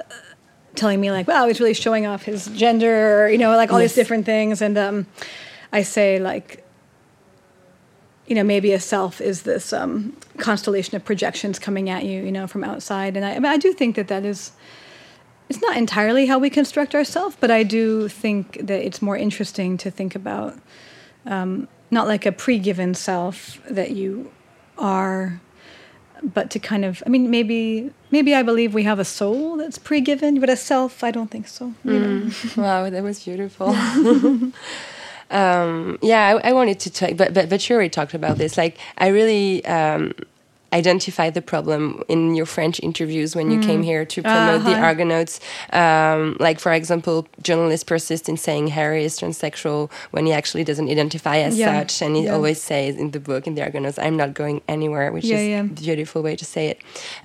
[0.77, 3.81] telling me like, wow, he's really showing off his gender, or, you know, like all
[3.81, 3.91] Yes.
[3.91, 4.63] these different things.
[4.63, 5.07] And um,
[5.73, 6.64] I say like,
[8.27, 12.33] you know, maybe a self is this um, constellation of projections coming at you, you
[12.33, 13.17] know, from outside.
[13.17, 14.53] And I, I, mean, I do think that that is,
[15.49, 19.77] it's not entirely how we construct ourselves, but I do think that it's more interesting
[19.79, 20.57] to think about
[21.27, 24.33] um, not like a pre-given self that you
[24.79, 25.41] are,
[26.23, 29.77] but to kind of, I mean, maybe maybe I believe we have a soul that's
[29.77, 31.75] pre-given, but a self, I don't think so.
[31.85, 32.31] you know?
[32.57, 33.75] wow, that was beautiful.
[35.31, 38.57] um, yeah, I, I wanted to talk, but, but but you already talked about this.
[38.59, 40.13] Like, I really um,
[40.73, 44.87] identified the problem in your French interviews when you came here to promote the Uh-huh.
[44.87, 45.39] Argonauts.
[45.73, 50.89] Um, like, for example, journalists persist in saying Harry is transsexual when he actually doesn't
[50.91, 51.67] identify as Yeah.
[51.79, 52.35] such, and he Yeah.
[52.35, 55.61] always says in the book in the Argonauts, "I'm not going anywhere," which Yeah, is
[55.61, 56.79] a beautiful way to say it.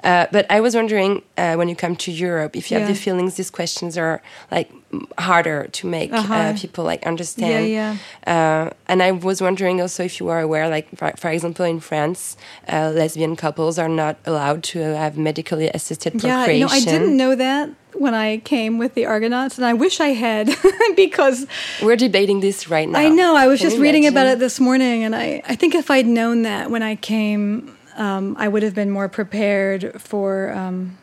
[0.04, 2.94] Uh, but I was wondering uh, when you come to Europe, if you have the
[2.94, 4.22] feelings these questions are
[4.52, 4.70] like
[5.18, 6.54] harder to make uh Uh-huh.
[6.58, 7.70] people like understand.
[7.70, 11.66] Yeah, Uh, and I was wondering also if you are aware, like for, for example,
[11.66, 12.38] in France,
[12.68, 16.56] uh, lesbian couples are not allowed to have medically assisted procreation.
[16.60, 20.00] you know, I didn't know that when I came with the Argonauts, and I wish
[20.00, 20.50] I had
[20.96, 21.46] because
[21.82, 23.00] We're debating this right now.
[23.00, 23.36] I know.
[23.36, 26.08] I was Can just reading about it this morning, and I, I think if I'd
[26.08, 30.52] known that when I came, um, I would have been more prepared for.
[30.52, 30.98] Um,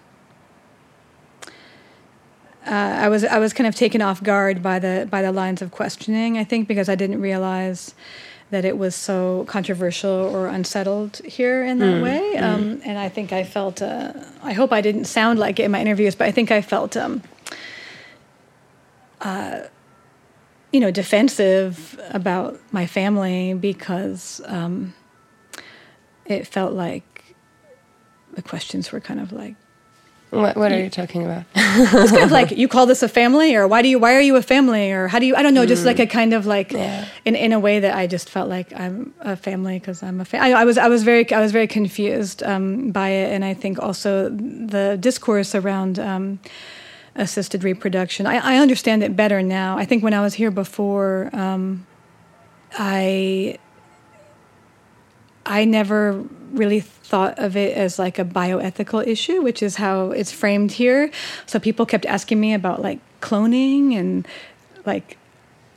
[2.67, 2.71] uh,
[3.05, 5.71] I was I was kind of taken off guard by the by the lines of
[5.71, 6.39] questioning.
[6.39, 7.95] I think because I didn't realize
[8.51, 12.37] that it was so controversial or unsettled here in that way.
[12.37, 13.83] Um, and I think I felt.
[13.83, 14.13] Uh,
[14.43, 16.97] I hope I didn't sound like it in my interviews, but I think I felt.
[16.97, 17.23] Um,
[20.73, 24.95] you know, defensive about my family because um,
[26.27, 27.35] it felt like
[28.35, 29.55] the questions were kind of like,
[30.31, 31.45] What, what are you talking about?
[31.55, 34.21] it's kind of like you call this a family, or why do you, why are
[34.21, 36.47] you a family, or how do you, I don't know, just like a kind of
[36.47, 37.07] like, Yeah.
[37.25, 40.25] in in a way that I just felt like I'm a family because I'm a
[40.25, 40.53] family.
[40.53, 43.55] I, I was I was very I was very confused um, by it, and I
[43.55, 45.99] think also the discourse around.
[45.99, 46.39] Um,
[47.19, 48.27] assisted reproduction.
[48.27, 49.79] I, I understand it better now.
[49.79, 51.87] I think when I was here before, um,
[52.79, 53.57] I
[55.47, 56.23] I never
[56.53, 61.11] really thought of it as like a bioethical issue, which is how it's framed here.
[61.47, 64.27] So people kept asking me about like cloning and
[64.85, 65.19] like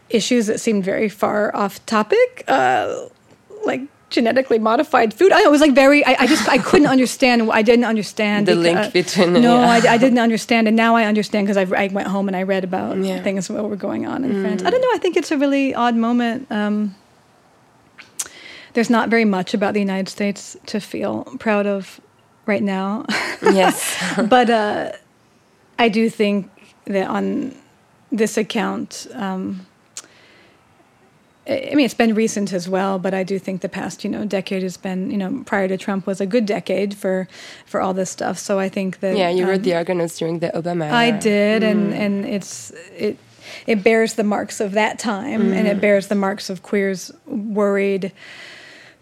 [0.10, 3.06] issues that seemed very far off topic, uh,
[3.66, 5.32] like genetically modified food.
[5.32, 6.04] I, it was like very.
[6.04, 7.50] I, I just I couldn't understand.
[7.52, 9.70] I didn't understand The beca- link between- No, yeah.
[9.90, 12.44] I, I didn't understand, and now I understand because I, I went home and I
[12.44, 13.22] read about Yeah.
[13.22, 14.64] things that were going on in France.
[14.64, 14.90] I don't know.
[14.94, 16.48] I think it's a really odd moment.
[16.52, 16.96] Um,
[18.74, 22.00] there's not very much about the United States to feel proud of
[22.46, 23.06] right now.
[23.42, 23.98] yes.
[24.30, 24.92] but uh,
[25.78, 26.50] I do think
[26.86, 27.56] that on
[28.12, 29.66] this account, um,
[31.48, 34.24] I mean, it's been recent as well, but I do think the past, you know,
[34.24, 37.28] decade has been, you know, prior to Trump was a good decade for
[37.66, 38.38] for all this stuff.
[38.38, 40.86] So I think that Yeah, you um, wrote the Argonauts during the Obama.
[40.86, 40.96] Era.
[40.96, 43.18] I did, and and it's it
[43.66, 48.12] it bears the marks of that time, and it bears the marks of queers worried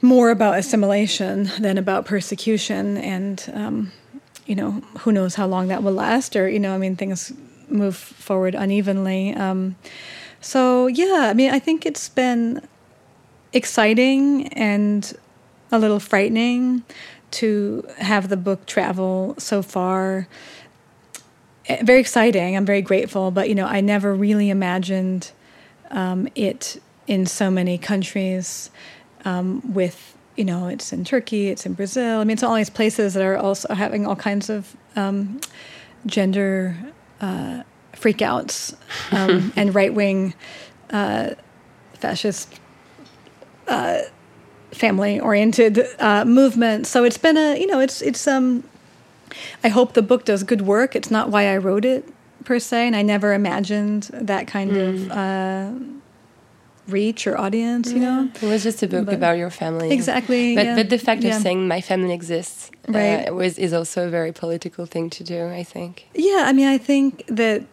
[0.01, 3.91] more about assimilation than about persecution, and um,
[4.45, 7.33] you know who knows how long that will last, or you know I mean things
[7.69, 9.33] move forward unevenly.
[9.33, 9.75] Um,
[10.39, 12.61] so yeah, I mean I think it's been
[13.53, 15.13] exciting and
[15.71, 16.83] a little frightening
[17.29, 20.27] to have the book travel so far.
[21.67, 22.55] Eh, Very exciting.
[22.55, 25.31] I'm very grateful, but you know, I never really imagined
[25.91, 28.69] um, it in so many countries.
[29.27, 32.19] Um, with you know, it's in Turkey, it's in Brazil.
[32.19, 35.41] I mean, it's all these places that are also having all kinds of um,
[36.05, 36.77] gender
[37.19, 37.63] uh,
[37.93, 38.75] freakouts
[39.11, 40.33] um, and right wing
[40.91, 41.31] uh,
[41.95, 42.59] fascist
[43.67, 44.01] uh,
[44.71, 46.87] family oriented uh, movement.
[46.87, 48.63] So it's been a you know it's it's um
[49.63, 50.95] I hope the book does good work.
[50.95, 52.07] It's not why I wrote it
[52.45, 55.71] per se, and I never imagined that kind of uh,
[56.87, 57.91] reach or audience.
[57.91, 59.91] You know, It was just a book But- about your family.
[59.91, 60.75] Exactly, But yeah.
[60.75, 61.35] but the fact Yeah.
[61.35, 63.27] of saying my family exists Right.
[63.29, 65.47] uh, was is also a very political thing to do.
[65.47, 66.05] I think.
[66.15, 67.63] Yeah, I mean, I think that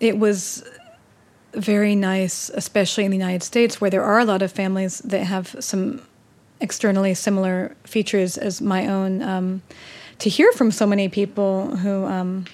[0.00, 0.64] it was
[1.54, 5.24] very nice, especially in the United States, where there are a lot of families that
[5.24, 6.00] have some
[6.60, 9.22] externally similar features as my own.
[9.22, 9.62] Um,
[10.18, 12.44] to hear from so many people who um,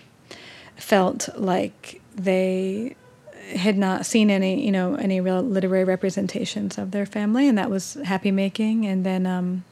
[0.76, 2.94] felt like they
[3.50, 7.70] had not seen any, you know, any real literary representations of their family, and that
[7.70, 8.86] was happy making.
[8.86, 9.64] And then, um,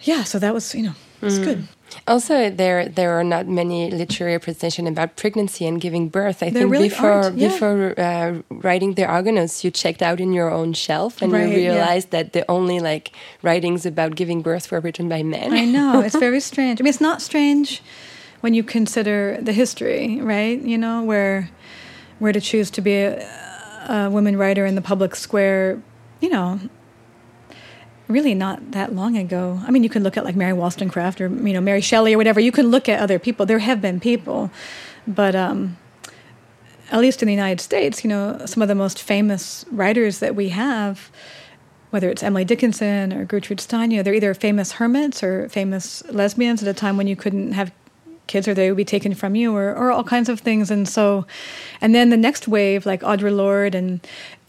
[0.00, 1.68] yeah, so that was, you know, it's good.
[2.06, 6.42] Also, there there are not many literary representation about pregnancy and giving birth.
[6.42, 7.48] I There think really before yeah.
[7.48, 11.58] before uh, writing the Argonauts, you checked out in your own shelf and Right, you
[11.58, 11.74] yeah.
[11.74, 13.12] realized that the only like
[13.42, 15.52] writings about giving birth were written by men.
[15.52, 16.80] I know it's very strange.
[16.80, 17.82] I mean, it's not strange
[18.40, 20.60] when you consider the history, right?
[20.60, 21.50] You know, where
[22.22, 23.18] where to choose to be a,
[23.88, 25.82] a woman writer in the public square.
[26.20, 26.60] You know,
[28.06, 29.60] really not that long ago.
[29.66, 32.16] I mean, you can look at like Mary Wollstonecraft or you know Mary Shelley or
[32.16, 32.38] whatever.
[32.38, 33.44] You can look at other people.
[33.44, 34.52] There have been people,
[35.04, 35.76] but um,
[36.92, 40.36] at least in the United States, you know, some of the most famous writers that
[40.36, 41.10] we have,
[41.90, 46.04] whether it's Emily Dickinson or Gertrude Stein, you know, they're either famous hermits or famous
[46.10, 47.72] lesbians at a time when you couldn't have
[48.26, 50.70] kids or they would be taken from you or, or all kinds of things.
[50.70, 51.26] And so,
[51.80, 54.00] and then the next wave, like Audre Lorde and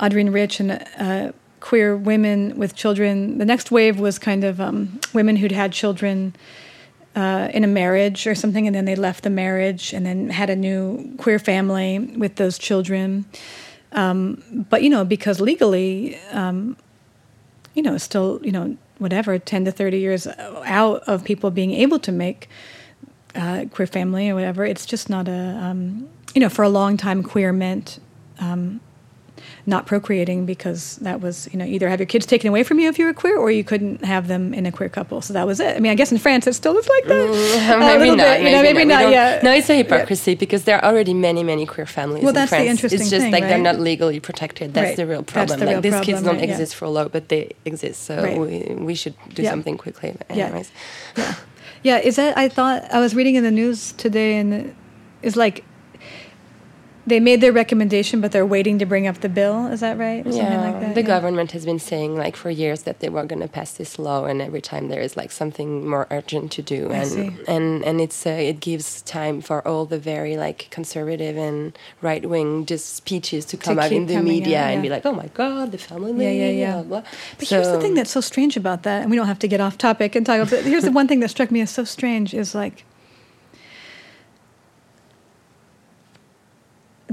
[0.01, 4.99] Adrienne Rich and uh, queer women with children, the next wave was kind of um,
[5.13, 6.35] women who'd had children
[7.15, 10.49] uh, in a marriage or something, and then they left the marriage and then had
[10.49, 13.25] a new queer family with those children.
[13.91, 16.75] Um, but you know, because legally, um,
[17.75, 20.27] you know, still you know whatever ten to thirty years
[20.65, 22.49] out of people being able to make
[23.35, 26.97] uh, queer family or whatever, it's just not a um, you know for a long
[26.97, 27.99] time queer meant.
[28.39, 28.79] Um,
[29.65, 32.87] not procreating because that was you know either have your kids taken away from you
[32.89, 35.45] if you were queer or you couldn't have them in a queer couple so that
[35.47, 37.15] was it i mean i guess in france it still is like that
[37.75, 38.17] a maybe not.
[38.17, 38.93] bit, you know, maybe, maybe not.
[38.95, 41.85] not We don't- yet No, it's a hypocrisy because there are already many, many queer
[41.85, 42.69] families Well, in that's the France.
[42.69, 44.73] interesting it's just thing, like they're not legally protected.
[44.73, 44.97] That's Right.
[44.97, 45.59] the real That's problem.
[45.59, 46.51] the like real these kids don't right, yeah.
[46.51, 48.03] exist for law, but they exist.
[48.03, 48.37] So Right.
[48.37, 49.49] we, we should do Yeah.
[49.49, 50.15] something quickly.
[50.29, 50.45] Yeah.
[50.47, 50.71] anyways.
[51.17, 51.35] yeah
[51.83, 54.75] yeah is that i thought i was reading in the news today and it
[55.21, 55.63] is like
[57.05, 60.25] they made their recommendation but they're waiting to bring up the bill is that right
[60.25, 61.07] or something Yeah, like that the Yeah.
[61.07, 64.25] government has been saying like for years that they were going to pass this law,
[64.25, 67.29] and every time there is like something more urgent to do, I and see.
[67.47, 72.25] and and it's uh, it gives time for all the very like conservative and right
[72.25, 75.27] wing just speeches to come out in the media out, and be like, oh my
[75.33, 76.73] god, the family, Yeah, yeah, yeah.
[76.83, 77.03] blah, blah.
[77.37, 79.59] But here's the thing that's so strange about that, and we don't have to get
[79.59, 80.49] off topic and talk about.
[80.51, 82.85] But here's the one thing that struck me as so strange is like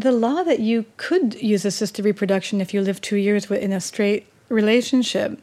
[0.00, 3.80] the law that you could use assisted reproduction if you live two years in a
[3.80, 5.38] straight relationship.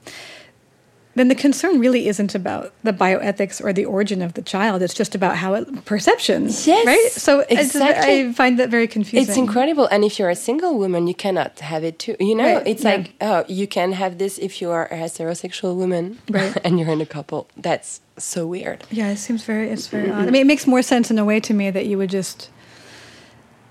[1.15, 4.83] Then the concern really isn't about the bioethics or the origin of the child.
[4.83, 7.09] It's just about how it perceptions, Yes, right?
[7.11, 8.27] So it's- exactly.
[8.27, 9.27] I find that very confusing.
[9.27, 12.15] It's incredible, and if you're a single woman, you cannot have it too.
[12.19, 12.91] You know, Right, it's yeah.
[12.91, 16.55] like oh, you can have this if you are a heterosexual woman, Right.
[16.63, 17.47] and you're in a couple.
[17.57, 18.83] That's so weird.
[18.91, 20.27] Yeah, it seems very it's very odd.
[20.27, 22.49] I mean, it makes more sense in a way to me that you would just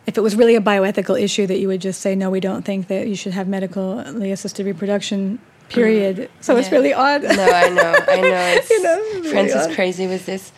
[0.07, 2.62] if it was really a bioethical issue that you would just say no, we don't
[2.64, 5.38] think that you should have medically assisted reproduction.
[5.68, 6.30] Period.
[6.40, 7.22] So it's really odd.
[7.22, 8.54] No, I know, I know.
[8.57, 9.74] It's, You know, it's France really is odd.
[9.74, 10.52] crazy with this.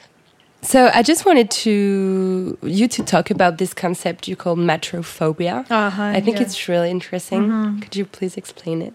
[0.61, 5.65] So I just wanted to you to talk about this concept you call matrophobia.
[5.71, 6.43] Uh-huh, I think yeah.
[6.43, 7.43] it's really interesting.
[7.49, 7.81] Mhm.
[7.83, 8.93] Could you please explain it?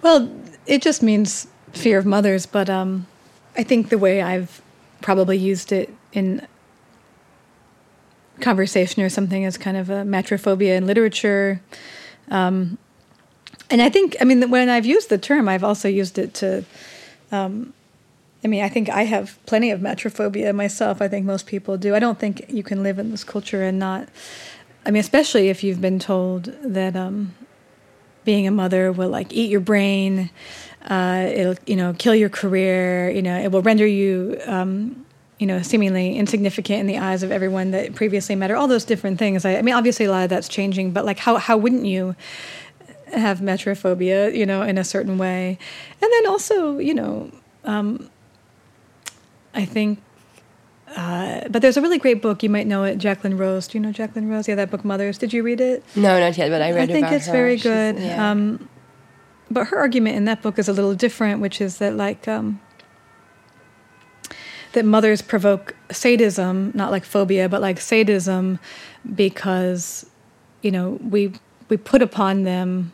[0.00, 0.30] Well,
[0.66, 3.06] it just means fear of mothers, but um,
[3.56, 4.62] I think the way I've
[5.02, 6.46] probably used it in
[8.42, 11.62] conversation or something is kind of a matrophobia in literature.
[12.30, 12.78] Um,
[13.70, 16.64] and I think, I mean, when I've used the term, I've also used it to.
[17.30, 17.72] Um,
[18.44, 21.00] I mean, I think I have plenty of matrophobia myself.
[21.00, 21.94] I think most people do.
[21.94, 24.08] I don't think you can live in this culture and not.
[24.84, 27.34] I mean, especially if you've been told that um,
[28.24, 30.30] being a mother will like eat your brain.
[30.84, 33.10] Uh, it'll you know kill your career.
[33.10, 35.06] You know it will render you um,
[35.42, 38.56] you know seemingly insignificant in the eyes of everyone that previously met her.
[38.56, 39.44] All those different things.
[39.44, 42.14] I, I mean, obviously a lot of that's changing, but like how how wouldn't you?
[43.12, 45.58] have matrophobia, you know, in a certain way.
[46.00, 47.30] And then also, you know,
[47.64, 48.08] um,
[49.54, 50.00] I think,
[50.96, 52.42] uh, but there's a really great book.
[52.42, 53.66] You might know it, Jacqueline Rose.
[53.68, 54.48] Do you know Jacqueline Rose?
[54.48, 55.18] Yeah, that book, Mothers.
[55.18, 55.84] Did you read it?
[55.94, 57.32] No, not yet, but I read I think it's her.
[57.32, 58.02] very She's- good.
[58.02, 58.30] yeah.
[58.30, 58.66] Um,
[59.50, 62.61] but her argument in that book is a little different, which is that like um,
[64.72, 68.58] that mothers provoke sadism, not like phobia, but like sadism,
[69.14, 70.06] because
[70.62, 71.32] you know we
[71.68, 72.92] we put upon them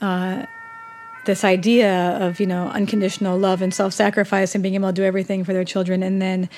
[0.00, 0.46] uh,
[1.24, 5.44] this idea of you know unconditional love and self-sacrifice and being able to do everything
[5.44, 6.48] for their children, and then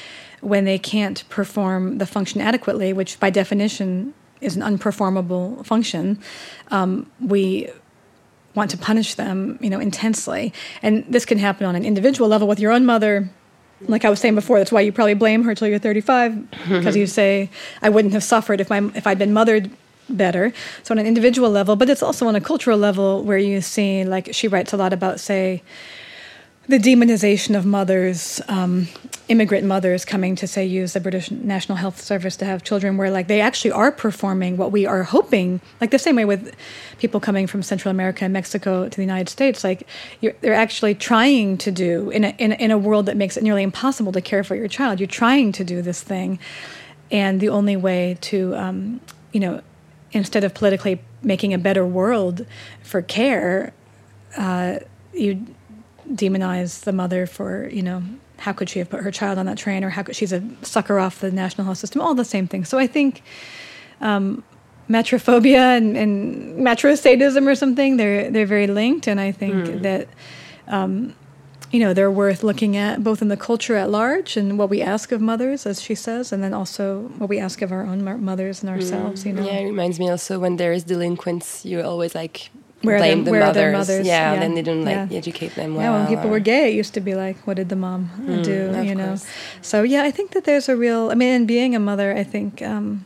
[0.40, 6.18] when they can't perform the function adequately, which by definition is an unperformable function,
[6.70, 7.68] um, we
[8.54, 10.52] want to punish them, you know, intensely.
[10.82, 13.28] And this can happen on an individual level with your own mother.
[13.82, 16.96] Like I was saying before, that's why you probably blame her till you're 35 because
[16.96, 17.50] you say
[17.82, 19.70] I wouldn't have suffered if my if I'd been mothered
[20.08, 20.52] better.
[20.82, 24.04] So on an individual level, but it's also on a cultural level where you see
[24.04, 25.62] like she writes a lot about say
[26.66, 28.88] the demonization of mothers, um,
[29.28, 33.10] immigrant mothers coming to say use the British National Health Service to have children, where
[33.10, 36.54] like they actually are performing what we are hoping, like the same way with
[36.98, 39.86] people coming from Central America and Mexico to the United States, like
[40.40, 43.62] they're actually trying to do in a, in in a world that makes it nearly
[43.62, 45.00] impossible to care for your child.
[45.00, 46.38] You're trying to do this thing,
[47.10, 49.00] and the only way to, um,
[49.32, 49.60] you know,
[50.12, 52.46] instead of politically making a better world
[52.82, 53.72] for care,
[54.36, 54.78] uh,
[55.12, 55.46] you
[56.12, 58.02] demonize the mother for you know
[58.38, 60.42] how could she have put her child on that train or how could she's a
[60.62, 62.68] sucker off the national health system all the same things.
[62.68, 63.22] So i think
[64.00, 64.42] um,
[64.90, 69.06] matrophobia and, and metrosadism or something they're they're very linked.
[69.06, 70.08] And i think that
[70.68, 71.14] um,
[71.70, 74.80] you know they're worth looking at both in the culture at large and what we
[74.82, 78.04] ask of mothers as she says and then also what we ask of our own
[78.24, 79.44] mothers and ourselves you know.
[79.44, 82.50] Yeah, it reminds me also when there is delinquents, you're always like
[82.84, 83.72] Where blame their- the mothers.
[83.72, 84.06] mothers?
[84.06, 85.18] Yeah, Yeah, then they didn't like yeah.
[85.18, 85.84] educate them well.
[85.84, 88.10] Yeah, when people or- were gay, it used to be like, what did the mom
[88.28, 88.58] uh, do?
[88.82, 89.08] You know.
[89.08, 89.26] course.
[89.62, 91.10] So yeah, I think that there's a real.
[91.10, 93.04] I mean, in being a mother, I think, um,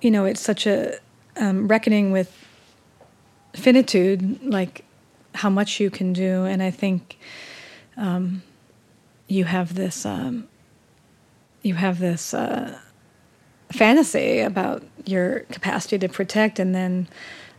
[0.00, 0.98] you know, it's such a
[1.36, 2.30] um, reckoning with
[3.54, 4.84] finitude, like
[5.34, 7.18] how much you can do, and I think
[7.96, 8.42] um,
[9.26, 10.04] you have this.
[10.06, 10.48] Um,
[11.62, 12.32] you have this.
[12.34, 12.78] Uh,
[13.72, 17.08] fantasy about your capacity to protect and then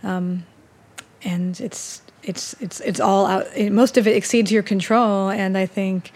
[0.03, 0.45] um,
[1.24, 5.30] and it's it's it's it's all out it, most of it exceeds your control.
[5.30, 6.12] And i think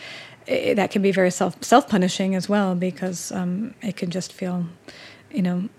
[0.47, 4.33] i that can be very self self punishing as well because um, it can just
[4.33, 4.65] feel
[5.31, 5.69] you know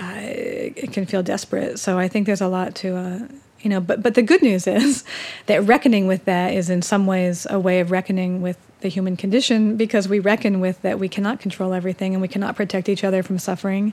[0.00, 1.78] uh, it it can feel desperate.
[1.78, 3.28] So i think there's a lot to uh,
[3.62, 5.04] you know but but the good news is
[5.46, 9.16] that reckoning with that is in some ways a way of reckoning with the human
[9.16, 13.04] condition because we reckon with that we cannot control everything and we cannot protect each
[13.04, 13.92] other from suffering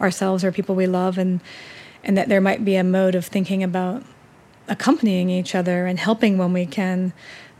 [0.00, 1.40] ourselves or people we love and
[2.04, 4.02] and that there might be a mode of thinking about
[4.68, 7.12] accompanying each other and helping when we can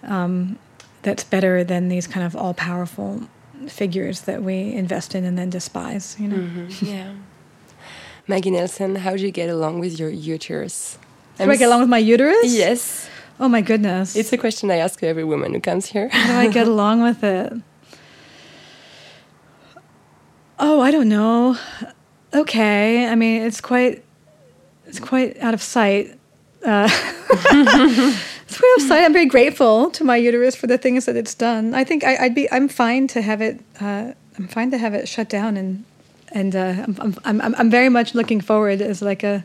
[0.05, 0.59] um,
[1.03, 3.23] that's better than these kind of all powerful
[3.69, 6.87] figures that we invest in and then despise you know Mm-hmm.
[6.87, 7.13] Yeah.
[8.29, 10.97] Maggie Nelson, how do you get along with your uterus?
[11.39, 13.09] Do i get along with my uterus Yes.
[13.41, 16.09] oh my goodness It's a question I ask every woman who comes here.
[16.11, 17.53] How do I get along with it?
[20.59, 21.57] Oh, I don't know.
[22.35, 24.05] Okay, I mean it's quite
[24.87, 26.19] it's quite out of sight.
[26.65, 26.89] Uh,
[27.33, 29.05] it's quite out of sight.
[29.05, 31.75] I'm very grateful to my uterus for the things that it's done.
[31.75, 33.61] I think I, I'd be I'm fine to have it.
[33.81, 35.85] Uh, I'm fine to have it shut down and
[36.33, 39.43] and uh, I'm, I'm I'm I'm very much looking forward as like a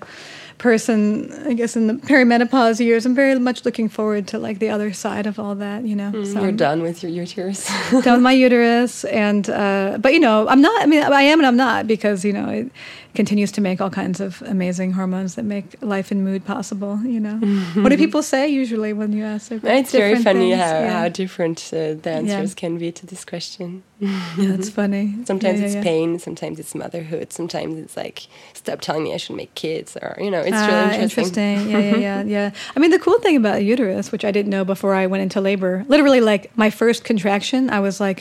[0.58, 3.06] person, I guess, in the perimenopause years.
[3.06, 6.12] I'm very much looking forward to like the other side of all that, you know.
[6.24, 7.68] So You're I'm done with your uterus.
[7.92, 10.82] down with my uterus, and uh, but you know, I'm not.
[10.82, 12.72] I mean, I am and I'm not because you know it
[13.18, 16.94] continues to make all kinds of amazing hormones that make life and mood possible.
[17.04, 17.38] You know,
[17.82, 19.50] what do people say usually when you ask?
[19.50, 20.62] their it's very funny things?
[20.62, 21.00] how, yeah.
[21.02, 23.84] how different uh, the answers can be to this question.
[24.00, 25.06] yeah, it's funny.
[25.26, 25.92] Sometimes Yeah, it's yeah, yeah.
[25.92, 30.16] pain, sometimes it's motherhood, sometimes it's like, stop telling me I should make kids, or,
[30.26, 31.70] you know, it's Ah, really interesting.
[31.72, 32.52] Yeah, yeah, yeah, yeah.
[32.76, 35.24] I mean, the cool thing about a uterus, which I didn't know before I went
[35.24, 38.20] into labor, literally, like my first contraction, I was like,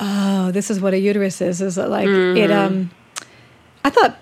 [0.00, 2.08] "Oh, this is what a uterus is." Is that like
[2.44, 2.50] it?
[2.50, 2.90] Um,
[3.84, 4.18] I thought.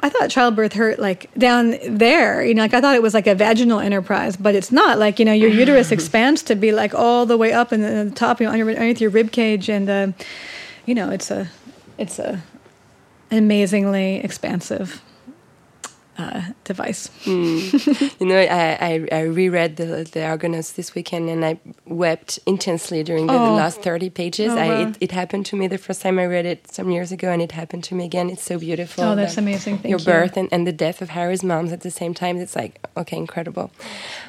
[0.00, 3.26] I thought childbirth hurt like down there, you know, like I thought it was like
[3.26, 4.96] a vaginal enterprise, but it's not.
[4.96, 8.04] Like you know, your uterus expands to be like all the way up in the,
[8.04, 10.12] the top, you know, underneath your rib cage, and uh,
[10.86, 11.48] you know, it's a,
[11.98, 12.40] it's a,
[13.32, 15.02] amazingly expansive
[16.18, 17.10] uh, device.
[17.26, 23.02] You know, I, I, I reread the, the Argonauts this weekend and I wept intensely
[23.04, 23.54] during the, the Oh.
[23.54, 24.52] last 30 pages.
[24.52, 27.12] Oh, I, it, it happened to me the first time I read it some years
[27.12, 28.28] ago and it happened to me again.
[28.30, 29.04] It's so beautiful.
[29.04, 29.78] Oh, that's that amazing.
[29.78, 30.04] Thank your you.
[30.04, 32.38] birth and, and the death of Harry's mom at the same time.
[32.38, 33.70] It's like, okay, incredible.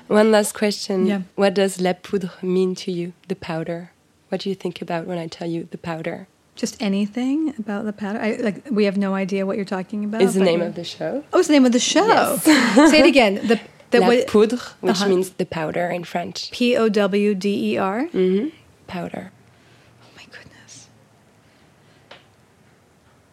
[0.07, 1.07] One last question.
[1.07, 1.21] Yeah.
[1.35, 3.91] What does la poudre mean to you, the powder?
[4.29, 6.27] What do you think about when I tell you the powder?
[6.59, 8.21] Just anything about the pattern.
[8.21, 10.21] I, like we have no idea what you're talking about.
[10.21, 11.23] Is the name of the show?
[11.31, 12.05] Oh, it's the name of the show.
[12.05, 12.43] Yes.
[12.91, 13.35] Say it again.
[13.47, 13.57] The
[13.91, 15.07] the La what- poudre, which Uh-huh.
[15.07, 16.51] means the powder in French.
[16.51, 18.07] P O W D E R.
[18.07, 18.49] hmm
[18.87, 19.31] Powder.
[20.03, 20.89] Oh my goodness.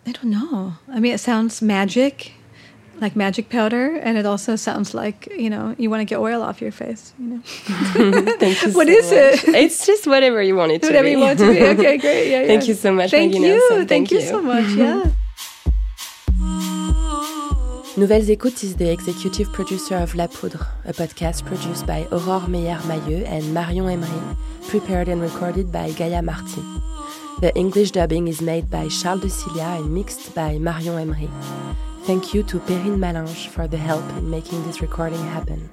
[0.07, 0.74] I don't know.
[0.89, 2.33] I mean, it sounds magic,
[3.01, 6.43] like magic powder, and it also sounds like you know you want to get oil
[6.43, 7.13] off your face.
[7.19, 7.41] You know,
[8.39, 9.49] Thank you What so is it?
[9.55, 11.11] It's just whatever you want it to whatever be.
[11.13, 11.61] you want to be.
[11.75, 12.31] Okay, great.
[12.31, 13.69] Yeah, Thank you so much, Thank Maggie you.
[13.69, 14.27] Thank, Thank you you.
[14.27, 14.69] so much.
[14.77, 15.05] Yeah.
[17.99, 23.25] Nouvelles Écoutes is the executive producer of La Poudre, a podcast produced by Aurore Meyer-Mailleux
[23.27, 24.37] and Marion Emery,
[24.69, 26.63] prepared and recorded by Gaia Martin.
[27.41, 31.31] The English dubbing is made by Charles de Cilia and mixed by Marion Emery.
[32.07, 35.69] Thank you to Perrine Malange for the help in making this recording happen.